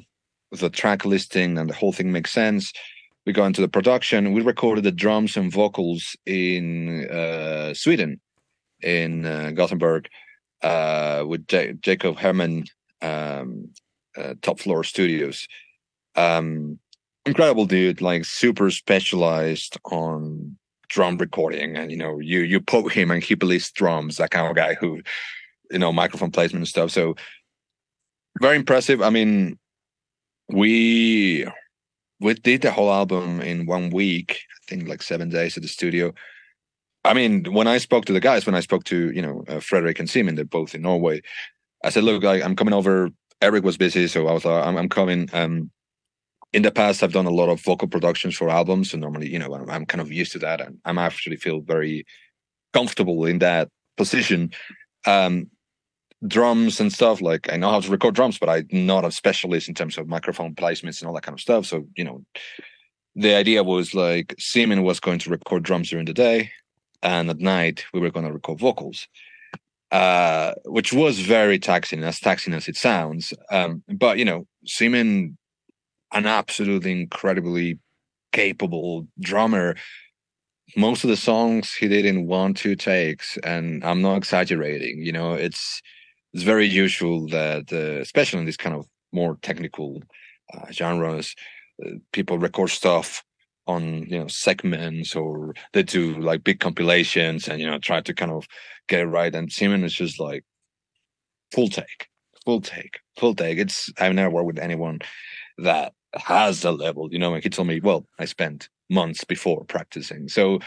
the 0.52 0.70
track 0.70 1.06
listing 1.06 1.58
and 1.58 1.70
the 1.70 1.76
whole 1.76 1.94
thing 1.94 2.12
makes 2.12 2.32
sense 2.32 2.74
we 3.30 3.34
go 3.34 3.46
into 3.46 3.62
the 3.62 3.68
production. 3.68 4.34
We 4.34 4.42
recorded 4.42 4.84
the 4.84 4.92
drums 4.92 5.38
and 5.38 5.52
vocals 5.52 6.16
in 6.26 7.08
uh 7.10 7.76
Sweden 7.76 8.20
in 8.82 9.26
uh, 9.26 9.52
Gothenburg 9.52 10.10
uh 10.64 11.24
with 11.28 11.48
J 11.48 11.74
Jacob 11.80 12.18
Herman 12.18 12.66
um 13.04 13.70
uh, 14.18 14.34
top 14.42 14.60
floor 14.60 14.84
studios. 14.84 15.48
Um 16.16 16.80
incredible 17.26 17.66
dude 17.66 18.02
like 18.02 18.26
super 18.26 18.72
specialized 18.72 19.78
on 19.86 20.58
drum 20.88 21.18
recording 21.18 21.78
and 21.78 21.92
you 21.92 21.98
know 21.98 22.18
you 22.20 22.40
you 22.40 22.60
poke 22.60 22.92
him 22.92 23.12
and 23.12 23.24
he 23.24 23.36
plays 23.36 23.72
drums 23.72 24.18
that 24.18 24.32
kind 24.32 24.48
of 24.48 24.56
guy 24.56 24.74
who 24.74 25.02
you 25.72 25.80
know 25.80 25.92
microphone 25.92 26.32
placement 26.32 26.62
and 26.62 26.68
stuff. 26.68 26.92
So 26.92 27.16
very 28.42 28.56
impressive. 28.56 29.02
I 29.02 29.10
mean 29.10 29.58
we 30.50 31.46
we 32.20 32.34
did 32.34 32.62
the 32.62 32.72
whole 32.72 32.92
album 32.92 33.40
in 33.40 33.66
one 33.66 33.92
week 33.92 34.42
i 34.52 34.60
think 34.68 34.88
like 34.88 35.02
7 35.02 35.30
days 35.30 35.56
at 35.58 35.64
the 35.64 35.70
studio. 35.70 36.14
I 37.06 37.14
mean 37.14 37.46
when 37.54 37.68
i 37.68 37.78
spoke 37.78 38.06
to 38.06 38.14
the 38.14 38.20
guys 38.20 38.46
when 38.46 38.56
i 38.56 38.60
spoke 38.60 38.84
to 38.86 39.12
you 39.12 39.22
know 39.22 39.44
uh, 39.48 39.60
Frederick 39.60 40.00
and 40.00 40.10
Simon 40.10 40.36
they're 40.36 40.46
both 40.46 40.76
in 40.76 40.82
Norway 40.82 41.22
i 41.84 41.90
said 41.90 42.04
look 42.04 42.26
I, 42.26 42.42
i'm 42.42 42.56
coming 42.56 42.74
over. 42.74 43.10
Eric 43.42 43.64
was 43.64 43.78
busy 43.78 44.08
so 44.08 44.28
i 44.28 44.34
was 44.34 44.46
like 44.46 44.66
i'm 44.66 44.78
i'm 44.78 44.90
coming. 44.90 45.30
Um 45.34 45.72
in 46.52 46.64
the 46.64 46.72
past 46.72 47.04
i've 47.04 47.14
done 47.14 47.28
a 47.28 47.32
lot 47.42 47.50
of 47.50 47.62
vocal 47.62 47.88
productions 47.88 48.36
for 48.36 48.50
albums 48.50 48.90
so 48.90 48.98
normally 48.98 49.30
you 49.30 49.40
know 49.40 49.54
i'm, 49.54 49.70
I'm 49.70 49.86
kind 49.86 50.02
of 50.02 50.12
used 50.12 50.32
to 50.34 50.40
that 50.40 50.62
and 50.62 50.80
i'm 50.84 50.98
actually 50.98 51.38
feel 51.38 51.62
very 51.62 52.06
comfortable 52.74 53.26
in 53.26 53.40
that 53.40 53.70
position. 53.98 54.52
Um 55.06 55.50
drums 56.28 56.80
and 56.80 56.92
stuff 56.92 57.22
like 57.22 57.52
I 57.52 57.56
know 57.56 57.72
how 57.72 57.80
to 57.80 57.92
record 57.92 58.16
drums 58.16 58.38
but 58.38 58.50
I'm 58.50 58.68
not 58.72 59.06
a 59.06 59.12
specialist 59.12 59.70
in 59.70 59.74
terms 59.74 59.98
of 59.98 60.08
microphone 60.08 60.54
placements 60.54 61.00
and 61.00 61.08
all 61.08 61.14
that 61.16 61.24
kind 61.24 61.34
of 61.34 61.42
stuff. 61.42 61.66
So 61.66 61.86
you 61.96 62.04
know 62.04 62.26
the 63.16 63.36
idea 63.36 63.64
was 63.64 63.94
like 63.94 64.36
Simon 64.38 64.84
was 64.84 65.00
going 65.00 65.20
to 65.20 65.30
record 65.30 65.64
drums 65.64 65.90
during 65.90 66.06
the 66.06 66.14
day 66.14 66.52
and 67.02 67.30
at 67.30 67.40
night 67.40 67.86
we 67.94 68.00
were 68.00 68.12
going 68.12 68.26
to 68.26 68.34
record 68.34 68.60
vocals. 68.60 69.08
Uh 69.92 70.54
which 70.66 70.94
was 70.94 71.20
very 71.20 71.58
taxing 71.58 72.04
as 72.04 72.20
taxing 72.20 72.54
as 72.54 72.68
it 72.68 72.76
sounds. 72.76 73.34
Um 73.50 73.84
but 73.88 74.18
you 74.18 74.26
know 74.26 74.46
Simon 74.66 75.38
an 76.12 76.26
absolutely 76.26 76.92
incredibly 76.92 77.80
capable 78.34 79.08
drummer 79.20 79.76
most 80.76 81.04
of 81.04 81.10
the 81.10 81.18
songs 81.18 81.74
he 81.74 81.88
did 81.88 82.06
in 82.06 82.28
one 82.28 82.54
two 82.54 82.76
takes 82.76 83.38
and 83.44 83.84
i'm 83.84 84.02
not 84.02 84.18
exaggerating 84.18 85.02
you 85.02 85.12
know 85.12 85.34
it's 85.34 85.82
it's 86.34 86.44
very 86.44 86.68
usual 86.68 87.28
that 87.28 87.72
uh, 87.72 88.02
especially 88.02 88.40
in 88.40 88.46
this 88.46 88.58
kind 88.58 88.76
of 88.76 88.88
more 89.12 89.38
technical 89.42 90.02
uh, 90.54 90.72
genres 90.72 91.36
uh, 91.86 91.92
people 92.12 92.38
record 92.38 92.70
stuff 92.70 93.24
on 93.68 94.06
you 94.08 94.20
know 94.20 94.28
segments 94.28 95.16
or 95.16 95.54
they 95.74 95.84
do 95.84 96.20
like 96.20 96.44
big 96.44 96.60
compilations 96.60 97.48
and 97.48 97.62
you 97.62 97.70
know 97.70 97.78
try 97.78 98.02
to 98.02 98.14
kind 98.14 98.32
of 98.32 98.48
get 98.88 99.02
it 99.02 99.06
right. 99.06 99.34
And 99.34 99.52
Simon 99.52 99.84
is 99.84 99.94
just 99.94 100.20
like 100.20 100.44
full 101.54 101.70
take 101.70 102.08
full 102.44 102.62
take 102.62 103.00
full 103.18 103.36
take. 103.36 103.60
It's 103.60 103.92
I've 104.00 104.16
never 104.16 104.32
worked 104.32 104.48
with 104.48 104.60
anyone 104.60 105.00
that 105.60 105.94
has 106.16 106.62
the 106.62 106.72
level 106.72 107.08
you 107.12 107.20
know 107.20 107.34
and 107.36 107.44
he 107.44 107.50
told 107.50 107.68
me 107.68 107.80
well 107.80 108.08
I 108.18 108.26
spent 108.26 108.70
months 108.90 109.24
before 109.24 109.64
practicing. 109.66 110.28
So 110.28 110.60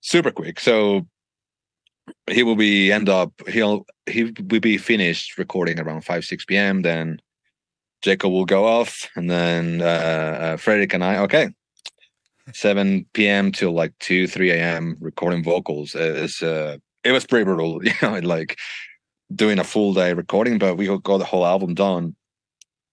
super 0.00 0.30
quick. 0.30 0.58
So 0.58 1.06
he 2.30 2.42
will 2.42 2.56
be 2.56 2.92
end 2.92 3.08
up 3.08 3.32
he'll 3.48 3.86
he 4.06 4.24
will 4.24 4.60
be 4.60 4.78
finished 4.78 5.38
recording 5.38 5.78
around 5.78 6.02
5 6.02 6.24
6 6.24 6.44
p.m. 6.44 6.82
then 6.82 7.20
Jacob 8.02 8.32
will 8.32 8.44
go 8.44 8.64
off 8.64 9.08
and 9.14 9.30
then 9.30 9.80
uh, 9.80 9.84
uh 9.84 10.56
Frederick 10.56 10.94
and 10.94 11.04
I 11.04 11.18
okay 11.18 11.50
7 12.52 13.06
p.m. 13.12 13.52
till 13.52 13.72
like 13.72 13.96
2 14.00 14.26
3 14.26 14.50
a.m. 14.50 14.96
recording 15.00 15.44
vocals 15.44 15.94
is 15.94 16.42
uh 16.42 16.76
it 17.04 17.12
was 17.12 17.26
pretty 17.26 17.44
brutal 17.44 17.84
you 17.84 17.92
know 18.02 18.18
like 18.18 18.58
doing 19.34 19.58
a 19.58 19.64
full 19.64 19.94
day 19.94 20.12
recording 20.12 20.58
but 20.58 20.76
we 20.76 20.86
got 20.86 21.18
the 21.18 21.24
whole 21.24 21.46
album 21.46 21.74
done 21.74 22.14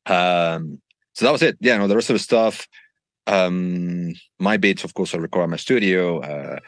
um 0.05 0.82
so 1.14 1.26
that 1.26 1.32
was 1.32 1.41
it 1.41 1.57
yeah 1.60 1.78
no 1.78 1.88
the 1.88 1.95
rest 1.95 2.10
of 2.10 2.16
the 2.16 2.20
stuff 2.20 2.68
um 3.28 4.14
my 4.39 4.57
beats 4.57 4.84
of 4.84 4.93
course 4.93 5.14
I 5.14 5.18
record 5.18 5.45
in 5.45 5.49
my 5.51 5.57
studio 5.57 6.20
uh 6.20 6.60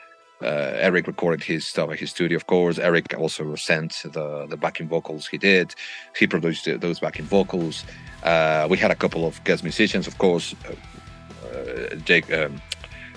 uh, 0.44 0.74
Eric 0.88 1.08
recorded 1.08 1.44
his 1.44 1.66
stuff 1.66 1.92
at 1.92 2.00
his 2.00 2.10
studio 2.10 2.36
of 2.36 2.48
course. 2.48 2.80
Eric 2.80 3.14
also 3.18 3.56
sent 3.56 4.04
the 4.04 4.48
the 4.50 4.58
backing 4.58 4.88
vocals 4.88 5.28
he 5.28 5.38
did. 5.38 5.76
He 6.18 6.28
produced 6.28 6.68
those 6.80 7.00
backing 7.00 7.26
vocals. 7.26 7.86
Uh 8.24 8.68
we 8.70 8.78
had 8.78 8.92
a 8.92 8.96
couple 8.96 9.26
of 9.26 9.44
guest 9.44 9.64
musicians 9.64 10.08
of 10.08 10.18
course. 10.18 10.56
Uh, 10.66 11.96
Jake 12.06 12.32
um, 12.34 12.62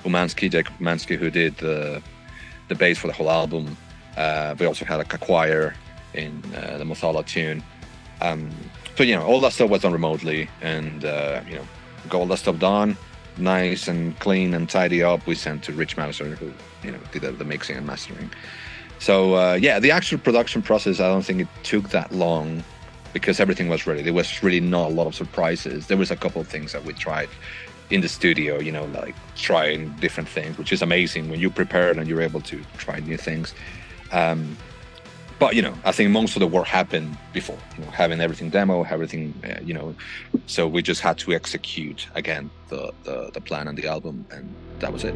Umansky 0.05 0.51
Jake 0.51 0.69
Umansky 0.81 1.17
who 1.17 1.31
did 1.31 1.57
the 1.59 2.03
the 2.69 2.75
bass 2.75 2.99
for 2.99 3.07
the 3.07 3.15
whole 3.15 3.31
album. 3.31 3.77
Uh 4.17 4.55
we 4.59 4.67
also 4.67 4.85
had 4.85 5.01
a 5.01 5.05
choir 5.05 5.75
in 6.13 6.43
uh, 6.57 6.79
the 6.79 6.85
Mothala 6.85 7.25
tune. 7.25 7.63
Um 8.21 8.51
so 8.97 9.03
you 9.03 9.17
know 9.17 9.25
all 9.25 9.41
that 9.41 9.53
stuff 9.53 9.71
was 9.71 9.83
done 9.83 9.93
remotely 9.93 10.49
and 10.61 11.05
uh 11.05 11.41
you 11.49 11.57
know 11.57 11.67
got 12.09 12.19
all 12.19 12.27
that 12.27 12.39
stuff 12.39 12.59
done. 12.59 12.97
Nice 13.39 13.89
and 13.89 14.17
clean 14.21 14.55
and 14.55 14.69
tidy 14.69 15.03
up. 15.03 15.27
We 15.27 15.35
sent 15.35 15.65
to 15.65 15.73
Rich 15.73 15.97
Mouser 15.97 16.37
who 16.37 16.53
you 16.85 16.93
know 16.93 16.99
did 17.13 17.23
the, 17.23 17.33
the 17.33 17.45
mixing 17.45 17.77
and 17.77 17.87
mastering. 17.87 18.31
So 18.99 19.35
uh 19.35 19.55
yeah 19.61 19.79
the 19.79 19.91
actual 19.91 20.19
production 20.19 20.63
process 20.63 21.01
i 21.01 21.09
don't 21.09 21.25
think 21.25 21.41
it 21.41 21.49
took 21.63 21.91
that 21.91 22.13
long 22.13 22.63
because 23.13 23.39
everything 23.39 23.69
was 23.69 23.87
ready. 23.87 24.03
There 24.03 24.13
was 24.13 24.43
really 24.43 24.59
not 24.59 24.91
a 24.91 24.95
lot 24.95 25.07
of 25.07 25.15
surprises. 25.15 25.87
There 25.87 25.97
was 25.97 26.11
a 26.11 26.17
couple 26.17 26.41
of 26.41 26.49
things 26.49 26.73
that 26.73 26.85
we 26.85 26.93
tried 26.93 27.29
in 27.91 28.01
the 28.01 28.09
studio 28.09 28.59
you 28.59 28.73
know 28.73 28.87
like 28.87 29.15
trying 29.37 29.91
different 29.97 30.27
things 30.27 30.57
which 30.57 30.73
is 30.73 30.81
amazing 30.81 31.29
when 31.29 31.39
you 31.39 31.51
prepare 31.51 31.91
and 31.91 32.09
you're 32.09 32.23
able 32.23 32.41
to 32.41 32.63
try 32.79 32.99
new 33.01 33.17
things. 33.17 33.55
Um 34.13 34.57
but 35.39 35.55
you 35.55 35.63
know 35.63 35.75
i 35.85 35.93
think 35.93 36.11
most 36.11 36.37
of 36.37 36.41
the 36.41 36.47
work 36.47 36.67
happened 36.67 37.17
before 37.33 37.59
you 37.77 37.85
know 37.85 37.91
having 37.91 38.21
everything 38.21 38.51
demo 38.51 38.85
everything 38.85 39.35
uh, 39.45 39.61
you 39.63 39.75
know 39.75 39.95
so 40.47 40.67
we 40.67 40.81
just 40.83 41.01
had 41.01 41.19
to 41.19 41.33
execute 41.33 42.07
again 42.15 42.51
the 42.69 42.93
the 43.03 43.31
the 43.33 43.41
plan 43.41 43.69
and 43.69 43.77
the 43.77 43.87
album 43.87 44.25
and 44.31 44.55
that 44.81 44.93
was 44.93 45.05
it. 45.05 45.15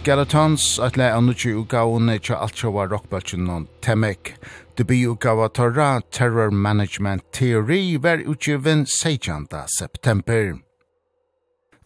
Skeletons, 0.00 0.78
at 0.80 0.96
lei 0.96 1.10
av 1.12 1.20
nukki 1.26 1.50
utgavene 1.60 2.14
tja 2.24 2.38
altsjåa 2.40 2.86
rockbølgen 2.88 3.42
non 3.44 3.66
Temek. 3.84 4.30
Debutgava 4.78 5.50
torra 5.52 6.00
Terror 6.10 6.50
Management 6.50 7.22
Theory 7.32 7.98
var 7.98 8.24
utgiven 8.24 8.86
16. 8.86 9.46
september. 9.66 10.58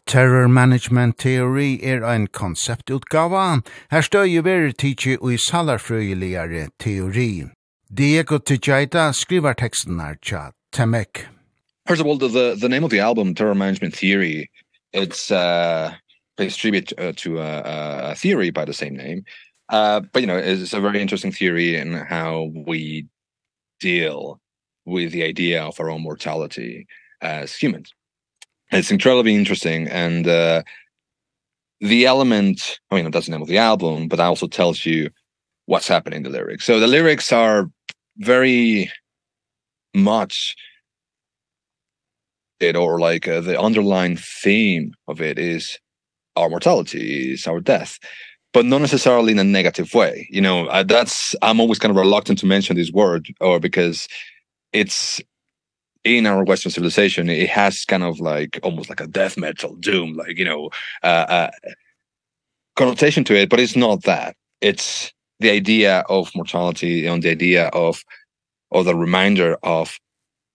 Terror 0.07 0.47
Management 0.47 1.19
Theory 1.19 1.81
er 1.83 2.05
ein 2.05 2.29
konseptutgava. 2.29 3.65
Her 3.91 4.03
støy 4.03 4.39
ver 4.45 4.71
tidsi 4.71 5.19
ui 5.19 5.35
salarfrøyeligare 5.37 6.69
teori. 6.79 7.51
Diego 7.93 8.39
Tijaita 8.39 9.12
skriver 9.12 9.55
teksten 9.55 9.99
her 9.99 10.15
tja 10.23 10.53
Temek. 10.71 11.27
First 11.89 12.01
of 12.01 12.07
all, 12.07 12.17
the, 12.17 12.55
the 12.55 12.69
name 12.69 12.85
of 12.85 12.91
the 12.91 13.01
album, 13.01 13.35
Terror 13.35 13.57
Management 13.57 13.97
Theory, 13.97 14.49
it's 14.93 15.33
uh, 15.33 15.95
pays 16.37 16.57
tribute 16.57 16.93
uh, 16.99 17.12
to 17.16 17.39
a, 17.41 17.62
a 18.11 18.14
theory 18.14 18.51
by 18.51 18.64
the 18.64 18.72
same 18.72 18.97
name. 18.97 19.24
Uh, 19.68 20.01
but, 20.01 20.20
you 20.20 20.26
know, 20.26 20.37
it's 20.37 20.72
a 20.72 20.80
very 20.80 21.01
interesting 21.01 21.32
theory 21.32 21.76
in 21.76 21.93
how 21.93 22.51
we 22.66 23.07
deal 23.80 24.41
with 24.85 25.12
the 25.12 25.24
idea 25.24 25.62
of 25.62 25.78
our 25.80 25.91
own 25.91 26.03
mortality 26.03 26.87
as 27.22 27.55
humans. 27.55 27.93
It's 28.70 28.91
incredibly 28.91 29.35
interesting. 29.35 29.89
And 29.89 30.26
uh, 30.26 30.62
the 31.80 32.07
element, 32.07 32.80
I 32.91 32.97
mean, 32.97 33.11
that's 33.11 33.26
the 33.26 33.32
name 33.32 33.43
of 33.43 33.49
the 33.49 33.59
album, 33.59 34.09
but 34.09 34.16
that 34.16 34.24
also 34.26 34.47
tells 34.47 34.85
you 34.85 35.11
what's 35.66 35.89
happening 35.89 36.18
in 36.18 36.22
the 36.24 36.30
lyrics. 36.30 36.64
So 36.64 36.78
the 36.78 36.87
lyrics 36.87 37.32
are 37.32 37.70
very 38.18 38.91
much 39.95 40.55
it 42.61 42.76
or 42.76 42.99
like 42.99 43.26
uh, 43.28 43.41
the 43.41 43.61
underlying 43.61 44.16
theme 44.16 44.93
of 45.09 45.20
it 45.20 45.39
is 45.39 45.78
our 46.37 46.49
mortality 46.49 47.32
is 47.32 47.47
our 47.47 47.61
death 47.61 47.99
but 48.53 48.64
not 48.64 48.80
necessarily 48.80 49.32
in 49.32 49.39
a 49.41 49.45
negative 49.45 49.93
way. 49.95 50.28
You 50.30 50.41
know 50.41 50.66
uh, 50.66 50.85
that's 50.85 51.35
i'm 51.43 51.61
always 51.61 51.78
kind 51.78 51.91
of 51.91 51.97
reluctant 51.97 52.39
to 52.41 52.47
mention 52.47 52.76
this 52.76 52.93
word 52.93 53.26
or 53.41 53.61
because 53.61 54.09
it's 54.72 55.20
in 56.05 56.26
our 56.26 56.45
western 56.45 56.70
civilization 56.70 57.30
it 57.30 57.49
has 57.49 57.85
kind 57.85 58.03
of 58.03 58.20
like 58.20 58.61
almost 58.62 58.91
like 58.91 59.01
a 59.01 59.07
death 59.07 59.37
metal 59.39 59.74
doom 59.76 60.14
like 60.14 60.37
you 60.37 60.45
know 60.45 60.70
uh, 61.03 61.26
uh 61.28 61.51
connotation 62.76 63.24
to 63.24 63.35
it 63.35 63.49
but 63.49 63.61
it's 63.61 63.76
not 63.76 64.03
that. 64.05 64.37
It's 64.61 65.12
the 65.41 65.51
idea 65.51 66.05
of 66.09 66.35
mortality 66.35 67.07
and 67.07 67.22
the 67.22 67.30
idea 67.30 67.68
of 67.68 68.05
or 68.70 68.85
the 68.85 68.97
reminder 68.97 69.57
of 69.62 69.99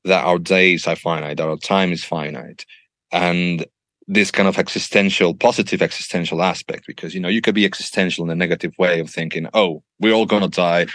that 0.06 0.26
our 0.26 0.40
days 0.40 0.88
are 0.88 0.96
finite 0.96 1.38
that 1.38 1.48
our 1.48 1.58
time 1.58 1.92
is 1.92 2.04
finite. 2.04 2.66
And 3.12 3.66
this 4.12 4.32
kind 4.32 4.48
of 4.48 4.58
existential 4.58 5.34
positive 5.34 5.82
existential 5.82 6.42
aspect 6.42 6.86
because 6.88 7.14
you 7.14 7.22
know 7.22 7.30
you 7.30 7.42
could 7.42 7.56
be 7.56 7.66
existential 7.66 8.26
in 8.26 8.32
a 8.32 8.36
negative 8.36 8.74
way 8.78 9.00
of 9.00 9.10
thinking 9.10 9.48
oh 9.54 9.84
we're 10.00 10.14
all 10.14 10.26
going 10.26 10.42
to 10.42 10.50
die. 10.50 10.88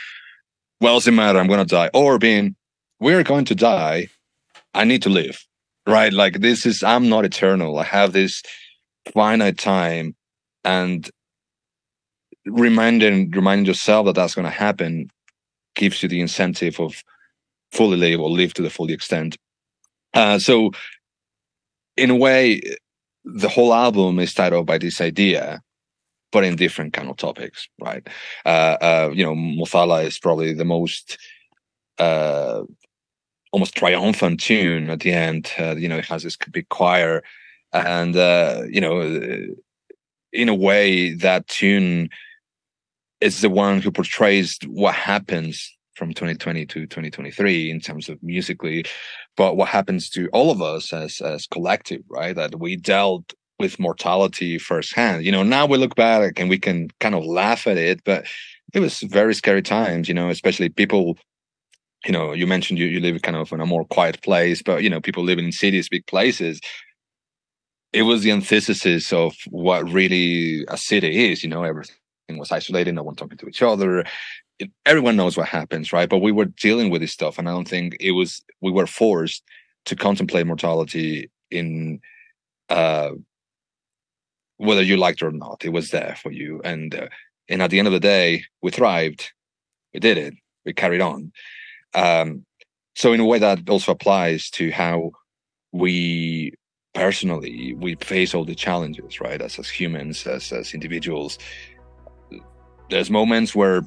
Well 0.81 0.97
does 0.97 1.09
it 1.09 1.13
matter 1.13 1.39
i'm 1.39 1.47
going 1.47 1.67
to 1.67 1.75
die. 1.75 1.91
Or 1.95 2.19
being 2.19 2.57
we're 3.01 3.23
going 3.23 3.47
to 3.47 3.55
die 3.55 4.09
i 4.75 4.85
need 4.85 5.03
to 5.03 5.09
live 5.09 5.47
right? 5.87 6.13
Like 6.13 6.41
this 6.41 6.67
is 6.67 6.83
i'm 6.83 7.09
not 7.09 7.25
eternal. 7.25 7.79
I 7.79 7.85
have 7.85 8.13
this 8.13 8.43
finite 9.13 9.59
time 9.59 10.15
and 10.65 11.11
reminding 12.47 13.31
reminding 13.31 13.67
yourself 13.67 14.07
that 14.07 14.15
that's 14.15 14.35
going 14.35 14.47
to 14.47 14.51
happen 14.51 15.09
gives 15.75 16.03
you 16.03 16.09
the 16.09 16.21
incentive 16.21 16.79
of 16.81 17.03
fully 17.73 17.97
live 17.97 18.21
or 18.21 18.31
live 18.31 18.55
to 18.55 18.63
the 18.63 18.71
full 18.71 18.91
extent. 18.91 19.37
Uh 20.15 20.39
so 20.39 20.71
in 21.97 22.11
a 22.11 22.17
way 22.17 22.61
the 23.25 23.49
whole 23.49 23.73
album 23.73 24.19
is 24.19 24.35
titled 24.35 24.67
by 24.67 24.79
this 24.79 25.01
idea 25.01 25.63
but 26.33 26.45
in 26.45 26.57
different 26.57 26.93
kind 26.93 27.09
of 27.09 27.17
topics 27.17 27.69
right? 27.81 28.07
Uh 28.45 28.77
uh 28.81 29.11
you 29.15 29.25
know 29.25 29.35
Mothala 29.35 30.05
is 30.05 30.19
probably 30.19 30.53
the 30.53 30.65
most 30.65 31.19
uh 31.99 32.63
almost 33.53 33.77
triumphant 33.77 34.41
tune 34.41 34.91
at 34.91 35.01
the 35.01 35.13
end. 35.13 35.53
Uh, 35.59 35.77
you 35.77 35.89
know 35.89 35.99
it 35.99 36.07
has 36.07 36.25
this 36.25 36.37
big 36.51 36.69
choir 36.69 37.23
and 37.73 38.17
uh 38.17 38.63
you 38.69 38.81
know 38.81 39.01
in 40.33 40.49
a 40.49 40.55
way 40.55 41.15
that 41.15 41.47
tune 41.47 42.11
is 43.21 43.41
the 43.41 43.49
one 43.49 43.81
who 43.81 43.91
portrays 43.91 44.59
what 44.67 44.95
happens 44.95 45.75
from 45.95 46.11
2020 46.11 46.67
to 46.67 46.81
2023 46.81 47.71
in 47.71 47.81
terms 47.81 48.09
of 48.09 48.23
musically 48.23 48.85
but 49.37 49.57
what 49.57 49.69
happens 49.69 50.09
to 50.11 50.29
all 50.29 50.51
of 50.51 50.63
us 50.63 50.93
as 50.93 51.21
as 51.21 51.47
collective 51.47 52.03
right? 52.09 52.37
That 52.37 52.59
we 52.59 52.77
dealt 52.77 53.33
with 53.59 53.79
mortality 53.79 54.59
firsthand. 54.59 55.25
You 55.25 55.33
know 55.33 55.43
now 55.43 55.67
we 55.67 55.79
look 55.79 55.95
back 55.95 56.39
and 56.39 56.49
we 56.49 56.59
can 56.59 56.89
kind 57.01 57.15
of 57.15 57.25
laugh 57.25 57.67
at 57.67 57.79
it 57.79 58.03
but 58.05 58.27
it 58.73 58.81
was 58.81 59.01
very 59.01 59.35
scary 59.35 59.63
times 59.63 60.09
you 60.09 60.15
know 60.15 60.29
especially 60.31 60.69
people 60.69 61.17
you 62.05 62.13
know 62.13 62.33
you 62.33 62.47
mentioned 62.47 62.79
you 62.79 62.87
you 62.87 63.01
live 63.01 63.23
kind 63.23 63.37
of 63.37 63.53
in 63.53 63.61
a 63.61 63.67
more 63.67 63.85
quiet 63.85 64.21
place 64.23 64.63
but 64.63 64.83
you 64.83 64.91
know 64.91 65.01
people 65.01 65.23
living 65.23 65.47
in 65.47 65.53
cities 65.53 65.89
big 65.89 66.07
places. 66.07 66.61
It 67.93 68.03
was 68.03 68.23
the 68.23 68.33
antithesis 68.33 69.13
of 69.13 69.37
what 69.51 69.89
really 69.89 70.65
a 70.69 70.77
city 70.77 71.31
is 71.31 71.43
you 71.43 71.51
know 71.51 71.63
everything 71.63 71.95
was 72.31 72.51
isolated 72.51 72.95
no 72.95 73.03
one 73.03 73.15
talking 73.15 73.39
to 73.39 73.47
each 73.47 73.63
other 73.63 74.05
it, 74.59 74.71
everyone 74.87 75.17
knows 75.17 75.37
what 75.37 75.49
happens 75.49 75.93
right? 75.93 76.09
But 76.09 76.19
we 76.19 76.33
were 76.33 76.47
dealing 76.47 76.91
with 76.91 77.01
this 77.01 77.13
stuff 77.13 77.39
and 77.39 77.49
i 77.49 77.53
don't 77.53 77.69
think 77.69 77.97
it 78.01 78.13
was 78.13 78.43
we 78.61 78.71
were 78.71 78.87
forced 78.87 79.43
to 79.87 79.97
contemplate 79.97 80.47
mortality 80.47 81.31
in 81.51 82.01
uh 82.69 83.11
whether 84.57 84.83
you 84.83 84.97
liked 84.97 85.21
it 85.21 85.27
or 85.27 85.33
not. 85.33 85.65
It 85.65 85.71
was 85.71 85.91
there 85.91 86.17
for 86.23 86.31
you 86.31 86.61
and 86.65 86.95
uh, 86.95 87.09
and 87.49 87.61
at 87.61 87.71
the 87.71 87.79
end 87.79 87.89
of 87.89 87.93
the 87.93 88.01
day 88.01 88.45
we 88.63 88.71
thrived. 88.71 89.33
We 89.93 90.01
did 90.01 90.17
it. 90.17 90.35
We 90.65 90.73
carried 90.73 91.01
on. 91.01 91.33
Um 91.95 92.47
so 92.97 93.13
in 93.13 93.21
a 93.21 93.25
way 93.25 93.39
that 93.41 93.69
also 93.69 93.93
applies 93.93 94.51
to 94.51 94.71
how 94.71 95.11
we 95.73 96.53
personally 96.95 97.75
we 97.77 97.97
face 97.97 98.35
all 98.35 98.45
the 98.45 98.55
challenges 98.55 99.21
right? 99.21 99.43
As 99.43 99.59
as 99.59 99.69
humans 99.69 100.27
as 100.27 100.53
as 100.53 100.75
individuals. 100.75 101.39
There's 102.91 103.11
moments 103.11 103.55
where 103.55 103.83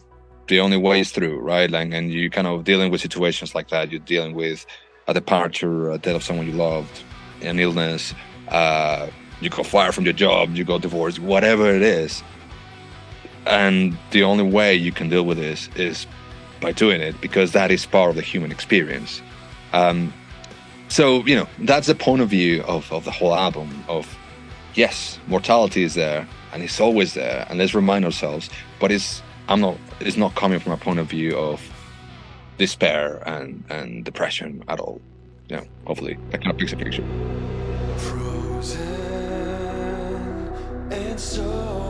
the 0.47 0.59
only 0.59 0.77
way 0.77 0.99
is 0.99 1.11
through 1.11 1.39
right? 1.39 1.69
Like 1.69 1.91
and 1.93 2.11
you 2.11 2.29
kind 2.29 2.47
of 2.47 2.63
dealing 2.63 2.91
with 2.91 3.01
situations 3.01 3.53
like 3.55 3.69
that. 3.69 3.91
You're 3.91 3.99
dealing 3.99 4.33
with 4.33 4.65
a 5.07 5.13
departure 5.13 5.91
a 5.91 5.97
death 5.97 6.15
of 6.15 6.23
someone 6.23 6.45
you 6.45 6.53
loved 6.53 7.03
an 7.41 7.59
illness 7.59 8.13
uh 8.49 9.07
you 9.39 9.49
got 9.49 9.65
fired 9.65 9.93
from 9.93 10.03
your 10.03 10.13
job 10.13 10.53
you 10.55 10.63
got 10.63 10.81
divorced 10.81 11.19
whatever 11.19 11.73
it 11.73 11.81
is. 11.81 12.23
And 13.45 13.97
the 14.11 14.23
only 14.23 14.43
way 14.43 14.75
you 14.75 14.91
can 14.91 15.07
deal 15.09 15.23
with 15.23 15.37
this 15.37 15.69
is 15.75 16.05
by 16.59 16.73
doing 16.73 16.99
it 16.99 17.19
because 17.21 17.53
that 17.53 17.71
is 17.71 17.85
part 17.85 18.09
of 18.09 18.15
the 18.15 18.21
human 18.21 18.51
experience. 18.51 19.21
Um 19.73 20.13
so 20.89 21.25
you 21.25 21.35
know 21.35 21.47
that's 21.59 21.87
the 21.87 21.95
point 21.95 22.21
of 22.21 22.29
view 22.29 22.63
of 22.63 22.91
of 22.91 23.03
the 23.05 23.11
whole 23.11 23.35
album 23.35 23.83
of 23.87 24.17
yes 24.73 25.19
mortality 25.27 25.83
is 25.83 25.93
there 25.95 26.27
and 26.53 26.63
it's 26.63 26.79
always 26.79 27.13
there 27.13 27.45
and 27.49 27.59
let's 27.59 27.73
remind 27.73 28.05
ourselves 28.05 28.49
but 28.79 28.91
it's 28.91 29.21
I'm 29.49 29.61
not 29.61 29.77
it's 29.99 30.17
not 30.17 30.35
coming 30.35 30.59
from 30.59 30.73
a 30.73 30.77
point 30.77 30.99
of 30.99 31.07
view 31.07 31.35
of 31.37 31.61
despair 32.57 33.21
and 33.25 33.63
and 33.69 34.03
depression 34.03 34.63
at 34.67 34.79
all. 34.79 35.01
Yeah, 35.49 35.63
hopefully 35.85 36.17
that 36.31 36.43
kind 36.43 36.61
of 36.61 36.71
a 36.73 36.75
picture. 36.75 37.05
Frozen 37.97 38.87
and 40.91 41.19
so 41.19 41.86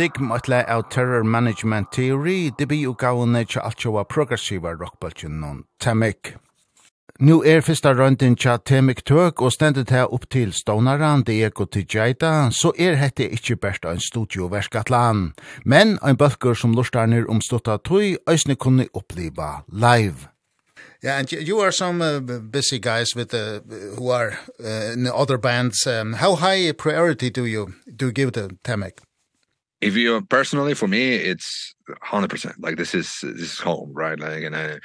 paradigm 0.00 0.32
atla 0.32 0.64
av 0.64 0.82
terror 0.90 1.22
management 1.22 1.92
theory, 1.92 2.50
det 2.58 2.66
blir 2.66 2.80
jo 2.80 2.94
gavne 2.94 3.44
til 3.44 3.60
alt 3.60 3.84
jo 3.84 4.00
progressiva 4.08 4.72
rockbølgen 4.72 5.40
noen 5.40 5.64
temik. 5.78 6.36
Nu 7.20 7.42
er 7.44 7.60
fyrsta 7.60 7.92
røyndin 7.92 8.36
tja 8.36 8.56
temik 8.56 9.04
tøk 9.04 9.42
og 9.42 9.52
stendet 9.52 9.90
her 9.90 10.08
opp 10.08 10.24
til 10.30 10.54
stånaran 10.56 11.22
Diego 11.22 11.66
Tijaita, 11.66 12.48
så 12.50 12.72
er 12.78 12.96
hette 12.96 13.28
ikkje 13.28 13.58
bært 13.60 13.84
ein 13.84 14.00
studioverk 14.00 14.74
atlan, 14.74 15.34
men 15.64 15.98
ein 16.02 16.16
bølgur 16.16 16.56
som 16.56 16.72
lustarnir 16.72 17.28
om 17.28 17.40
stutta 17.44 17.76
tøy, 17.76 18.16
æsne 18.26 18.56
kunne 18.56 18.88
oppliva 18.94 19.66
live. 19.68 20.30
Yeah, 21.02 21.18
and 21.18 21.30
you 21.32 21.60
are 21.60 21.72
some 21.72 22.00
uh, 22.00 22.20
busy 22.20 22.78
guys 22.78 23.14
with 23.14 23.34
uh, 23.34 23.60
who 23.96 24.10
are 24.10 24.38
uh, 24.64 24.92
in 24.92 25.06
other 25.06 25.38
bands. 25.38 25.86
Um, 25.86 26.14
how 26.14 26.36
high 26.36 26.68
a 26.68 26.74
priority 26.74 27.30
do 27.30 27.44
you 27.44 27.74
do 27.96 28.06
you 28.06 28.12
give 28.12 28.32
to 28.32 28.48
Temik? 28.64 29.00
if 29.80 29.96
you 29.96 30.20
personally 30.22 30.74
for 30.74 30.88
me 30.88 31.14
it's 31.14 31.74
100% 31.88 32.54
like 32.58 32.76
this 32.76 32.94
is 32.94 33.20
this 33.22 33.52
is 33.52 33.58
home 33.58 33.92
right? 33.94 34.18
Like 34.18 34.42
and 34.44 34.56
I, 34.56 34.78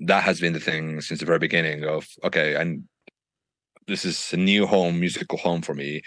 that 0.00 0.22
has 0.22 0.40
been 0.40 0.52
the 0.52 0.60
thing 0.60 1.00
since 1.00 1.20
the 1.20 1.26
very 1.26 1.38
beginning 1.38 1.84
of 1.84 2.06
okay 2.24 2.54
and 2.54 2.84
this 3.86 4.04
is 4.04 4.32
a 4.32 4.36
new 4.36 4.66
home 4.66 4.98
musical 4.98 5.38
home 5.38 5.62
for 5.62 5.74
me. 5.74 6.02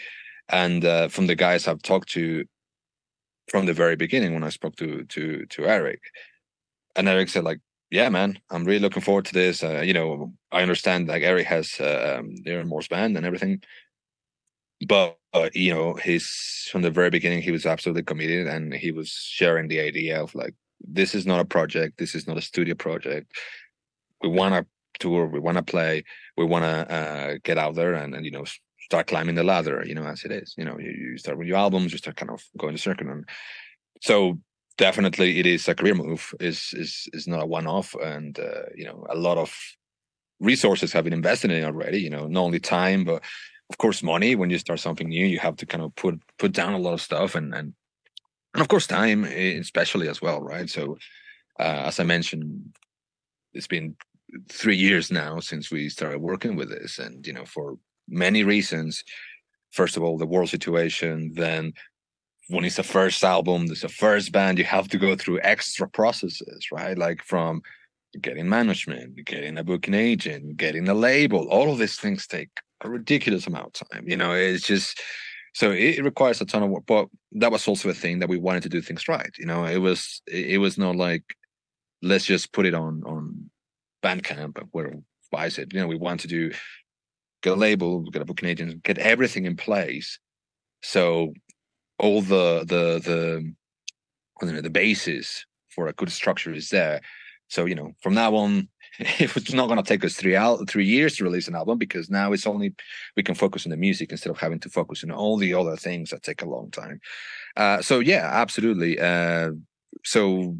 And 0.50 0.84
uh, 0.84 1.08
from 1.08 1.28
the 1.28 1.36
guys 1.36 1.68
I've 1.68 1.82
talked 1.82 2.10
to 2.10 2.44
from 3.50 3.66
the 3.66 3.74
very 3.74 3.96
beginning 3.96 4.34
when 4.34 4.44
I 4.44 4.50
spoke 4.50 4.76
to 4.78 5.04
to 5.06 5.46
to 5.46 5.66
Eric 5.66 6.02
and 6.96 7.08
Eric 7.08 7.30
said 7.30 7.44
like 7.44 7.60
yeah 7.92 8.10
man 8.10 8.40
I'm 8.50 8.66
really 8.66 8.80
looking 8.80 9.02
forward 9.02 9.26
to 9.26 9.34
this. 9.34 9.64
Uh, 9.64 9.82
you 9.82 9.94
know 9.94 10.34
I 10.52 10.62
understand 10.62 11.08
like 11.08 11.24
Eric 11.24 11.48
has 11.48 11.80
uh, 11.80 12.20
um, 12.20 12.36
their 12.44 12.64
Morse 12.64 12.88
band 12.88 13.18
and 13.18 13.26
everything 13.26 13.62
but 14.88 15.18
uh, 15.34 15.50
you 15.54 15.74
know 15.74 15.94
his 15.96 16.68
from 16.72 16.82
the 16.82 16.92
very 16.92 17.10
beginning 17.10 17.42
he 17.42 17.52
was 17.52 17.66
absolutely 17.66 18.04
committed 18.04 18.48
and 18.48 18.74
he 18.74 18.92
was 18.92 19.10
sharing 19.10 19.68
the 19.68 19.80
idea 19.80 20.22
of 20.22 20.34
like 20.36 20.54
this 20.82 21.14
is 21.14 21.26
not 21.26 21.40
a 21.40 21.46
project 21.46 21.98
this 21.98 22.16
is 22.16 22.28
not 22.28 22.38
a 22.38 22.42
studio 22.42 22.76
project. 22.76 23.32
We 24.22 24.30
want 24.30 24.54
to 24.56 24.66
tour 25.00 25.28
we 25.28 25.40
want 25.40 25.58
to 25.58 25.64
play 25.64 26.04
we 26.36 26.46
want 26.46 26.64
to 26.66 26.94
uh 26.94 27.38
get 27.44 27.58
out 27.58 27.76
there 27.76 27.94
and 27.94 28.14
and 28.16 28.26
you 28.26 28.32
know 28.32 28.46
start 28.80 29.08
climbing 29.08 29.36
the 29.36 29.44
ladder 29.44 29.84
you 29.86 29.96
know 29.96 30.06
as 30.06 30.24
it 30.24 30.32
is. 30.32 30.56
You 30.58 30.66
know 30.66 30.78
you, 30.80 30.92
you 30.92 31.18
start 31.18 31.38
with 31.38 31.48
your 31.48 31.58
albums 31.58 31.92
you 31.92 31.98
start 31.98 32.18
kind 32.18 32.32
of 32.32 32.44
going 32.58 32.76
to 32.76 32.82
circuit 32.82 33.08
and 33.08 33.28
so 34.02 34.40
definitely 34.78 35.40
it 35.40 35.46
is 35.46 35.68
a 35.68 35.76
career 35.76 35.94
move 35.94 36.34
is 36.40 36.74
is 36.74 37.08
is 37.14 37.28
not 37.28 37.44
a 37.44 37.46
one 37.46 37.68
off 37.68 37.94
and 38.02 38.40
uh, 38.40 38.64
you 38.76 38.86
know 38.86 39.06
a 39.10 39.16
lot 39.16 39.38
of 39.38 39.54
resources 40.40 40.94
have 40.94 41.04
been 41.04 41.14
invested 41.14 41.52
in 41.52 41.58
it 41.58 41.66
already 41.66 42.00
you 42.00 42.10
know 42.10 42.26
not 42.28 42.42
only 42.42 42.60
time 42.60 43.04
but 43.04 43.22
of 43.70 43.78
course 43.78 44.02
money 44.04 44.36
when 44.36 44.50
you 44.50 44.58
start 44.58 44.80
something 44.80 45.10
new 45.10 45.26
you 45.26 45.40
have 45.40 45.56
to 45.56 45.66
kind 45.66 45.84
of 45.84 45.96
put 45.96 46.20
put 46.38 46.52
down 46.52 46.74
a 46.74 46.78
lot 46.78 46.94
of 46.94 47.02
stuff 47.02 47.36
and 47.36 47.54
and 47.54 47.74
and 48.54 48.62
of 48.62 48.68
course 48.68 48.88
time 48.88 49.24
especially 49.24 50.08
as 50.08 50.22
well 50.22 50.42
right? 50.42 50.70
So 50.70 50.98
uh, 51.60 51.84
as 51.88 52.00
i 52.00 52.04
mentioned 52.04 52.74
it's 53.54 53.68
been 53.68 53.96
3 54.50 54.76
years 54.76 55.12
now 55.12 55.40
since 55.40 55.72
we 55.72 55.90
started 55.90 56.20
working 56.20 56.56
with 56.56 56.70
this 56.70 57.00
and 57.00 57.26
you 57.26 57.34
know 57.34 57.46
for 57.46 57.78
many 58.08 58.44
reasons. 58.44 59.04
First 59.72 59.98
of 59.98 60.04
all 60.04 60.18
the 60.18 60.26
world 60.26 60.50
situation 60.50 61.32
then 61.36 61.74
when 62.48 62.66
it's 62.66 62.78
the 62.78 62.84
first 62.84 63.24
album 63.24 63.68
there's 63.68 63.84
a 63.84 63.90
first 63.90 64.32
band 64.32 64.58
you 64.58 64.64
have 64.66 64.88
to 64.90 64.98
go 64.98 65.16
through 65.16 65.40
extra 65.44 65.88
processes 65.88 66.68
right? 66.72 66.98
Like 66.98 67.24
from 67.24 67.62
getting 68.20 68.50
management 68.50 69.24
getting 69.26 69.58
a 69.60 69.64
booking 69.64 69.94
agent 69.94 70.58
getting 70.58 70.90
a 70.90 70.94
label 70.96 71.48
all 71.50 71.72
of 71.72 71.78
these 71.78 72.00
things 72.00 72.26
take 72.26 72.50
a 72.82 72.90
ridiculous 72.90 73.48
amount 73.48 73.68
of 73.68 73.90
time 73.90 74.04
you 74.08 74.18
know 74.18 74.34
it's 74.34 74.66
just 74.66 75.02
so 75.54 75.72
it, 75.72 75.98
it 75.98 76.04
requires 76.04 76.40
a 76.42 76.46
ton 76.46 76.64
of 76.64 76.70
work 76.70 76.84
but 76.86 77.08
that 77.34 77.52
was 77.52 77.68
also 77.68 77.90
a 77.90 77.94
thing 77.94 78.20
that 78.20 78.30
we 78.30 78.38
wanted 78.38 78.64
to 78.64 78.70
do 78.70 78.82
things 78.82 79.08
right 79.08 79.32
you 79.38 79.46
know 79.46 79.66
it 79.66 79.80
was 79.80 80.22
it, 80.28 80.52
it 80.52 80.58
was 80.58 80.78
not 80.78 80.96
like 80.96 81.24
let's 82.02 82.26
just 82.26 82.54
put 82.54 82.66
it 82.66 82.74
on 82.74 83.04
on 83.06 83.50
bandcamp 84.04 84.58
and 84.58 84.68
where 84.72 84.94
buys 85.32 85.58
it 85.58 85.74
you 85.74 85.80
know 85.80 85.88
we 85.88 85.98
want 85.98 86.20
to 86.20 86.28
do 86.28 86.52
get 87.42 87.54
a 87.54 87.56
label 87.56 88.02
get 88.02 88.22
a 88.22 88.26
book 88.26 88.44
agent 88.44 88.84
get 88.84 88.98
everything 88.98 89.46
in 89.46 89.56
place. 89.56 90.20
So 90.82 91.34
all 91.98 92.22
the 92.22 92.66
the 92.66 93.00
the 93.00 93.54
you 94.42 94.52
know 94.52 94.62
the 94.62 94.70
basis 94.70 95.46
for 95.70 95.88
a 95.88 95.94
good 95.94 96.12
structure 96.12 96.54
is 96.54 96.70
there. 96.70 97.02
So, 97.50 97.66
you 97.66 97.76
know, 97.76 97.94
from 98.02 98.14
now 98.14 98.36
on, 98.36 98.70
it 99.00 99.34
was 99.36 99.54
not 99.54 99.68
going 99.68 99.82
to 99.82 99.88
take 99.88 100.04
us 100.04 100.16
three 100.16 100.36
out 100.36 100.68
three 100.70 100.86
years 100.86 101.18
to 101.18 101.24
release 101.24 101.48
an 101.48 101.56
album 101.56 101.78
because 101.78 102.10
now 102.10 102.32
it's 102.32 102.48
only 102.48 102.74
we 103.16 103.24
can 103.24 103.36
focus 103.36 103.66
on 103.66 103.72
the 103.72 103.78
music 103.78 104.12
instead 104.12 104.30
of 104.30 104.38
having 104.38 104.60
to 104.60 104.70
focus 104.70 105.04
on 105.04 105.12
all 105.12 105.38
the 105.38 105.54
other 105.54 105.76
things 105.76 106.10
that 106.10 106.24
take 106.24 106.42
a 106.42 106.50
long 106.50 106.72
time. 106.72 107.00
Uh 107.56 107.82
so 107.82 108.00
yeah 108.00 108.30
absolutely. 108.32 109.00
Uh 109.00 109.52
so 110.04 110.56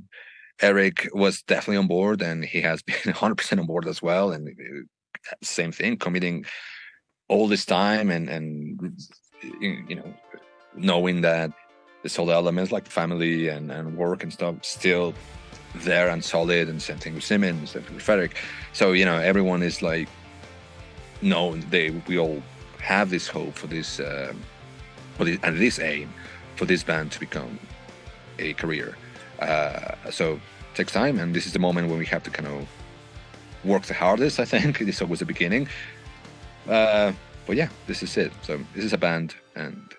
Eric 0.62 1.10
was 1.14 1.42
definitely 1.44 1.78
on 1.78 1.88
board 1.88 2.22
and 2.22 2.44
he 2.44 2.62
has 2.62 2.82
been 2.90 2.96
100% 2.96 3.60
on 3.60 3.66
board 3.66 3.88
as 3.88 4.02
well 4.02 4.32
and 4.32 4.48
uh, 4.48 5.36
same 5.42 5.72
thing 5.72 5.98
committing 5.98 6.46
all 7.28 7.48
this 7.48 7.66
time 7.66 8.10
and 8.10 8.30
and 8.30 8.98
you 9.60 9.96
know 9.96 10.14
knowing 10.76 11.22
that 11.22 11.52
this 12.04 12.16
whole 12.16 12.32
elements 12.32 12.72
like 12.72 12.88
family 12.88 13.50
and 13.50 13.72
and 13.72 13.98
work 13.98 14.24
and 14.24 14.32
stuff 14.32 14.56
still 14.62 15.14
there 15.76 16.10
and 16.10 16.24
solid 16.24 16.68
and 16.70 16.82
same 16.82 16.98
thing 16.98 17.16
with 17.16 17.24
Simmons 17.24 17.76
and 17.76 17.88
with 17.90 18.02
Frederick. 18.02 18.36
So 18.74 18.92
you 18.92 19.06
know 19.06 19.18
everyone 19.18 19.64
is 19.64 19.82
like 19.82 20.10
no 21.22 21.56
they 21.56 21.92
we 22.08 22.18
all 22.18 22.42
have 22.82 23.10
this 23.10 23.28
hope 23.28 23.56
for 23.56 23.68
this 23.68 24.00
um 24.00 24.42
for 25.18 25.26
this 25.26 25.40
and 25.44 25.58
this 25.58 25.80
aim 25.80 26.14
for 26.56 26.66
this 26.66 26.84
band 26.84 27.12
to 27.14 27.20
become 27.20 27.60
a 28.40 28.54
career. 28.54 28.98
Uh 29.40 29.96
so 30.12 30.34
it 30.34 30.76
takes 30.76 30.94
time 30.94 31.20
and 31.20 31.36
this 31.36 31.46
is 31.46 31.54
the 31.54 31.60
moment 31.60 31.90
when 31.90 32.00
we 32.00 32.06
have 32.06 32.24
to 32.24 32.30
kind 32.30 32.48
of 32.48 32.68
work 33.64 33.84
the 33.84 33.94
hardest 33.94 34.40
i 34.40 34.46
think. 34.46 34.80
This 34.86 35.02
was 35.02 35.20
the 35.20 35.26
beginning. 35.26 35.68
Uh 36.68 37.12
but 37.46 37.56
yeah 37.56 37.70
this 37.88 38.04
is 38.04 38.18
it. 38.18 38.32
So 38.42 38.60
this 38.76 38.86
is 38.86 38.94
a 38.94 38.98
band 38.98 39.36
and 39.56 39.94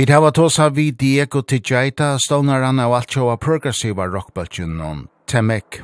Vi 0.00 0.06
hava 0.08 0.30
tosa 0.32 0.70
vi 0.70 0.90
Diego 0.90 1.42
Tijaita, 1.42 2.18
stånaran 2.18 2.78
av 2.80 2.94
alt 2.96 3.12
sjåa 3.12 3.34
progressiva 3.36 4.06
rockbølgen 4.08 4.80
om 4.80 5.02
Temek. 5.28 5.82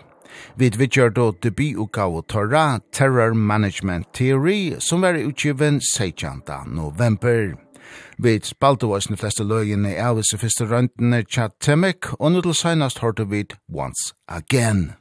Vi 0.56 0.70
vidgjør 0.70 1.10
då 1.10 1.26
debututgave 1.42 2.22
Torra 2.22 2.80
Terror 2.92 3.34
Management 3.34 4.14
Theory 4.14 4.74
som 4.78 5.00
var 5.00 5.14
utgiven 5.14 5.80
16. 5.80 6.40
november. 6.66 7.56
Vi 8.16 8.40
spalte 8.40 8.86
oss 8.86 9.12
de 9.12 9.16
fleste 9.20 9.44
løgene 9.44 9.92
av 10.00 10.16
disse 10.16 10.40
første 10.40 10.64
røntene 10.64 11.20
tja 11.28 11.50
Temek, 11.60 12.14
og 12.16 12.32
nå 12.32 12.40
til 12.40 12.56
senast 12.56 13.04
hørte 13.04 13.28
vi 13.28 13.44
Once 13.68 14.14
Again. 14.28 14.94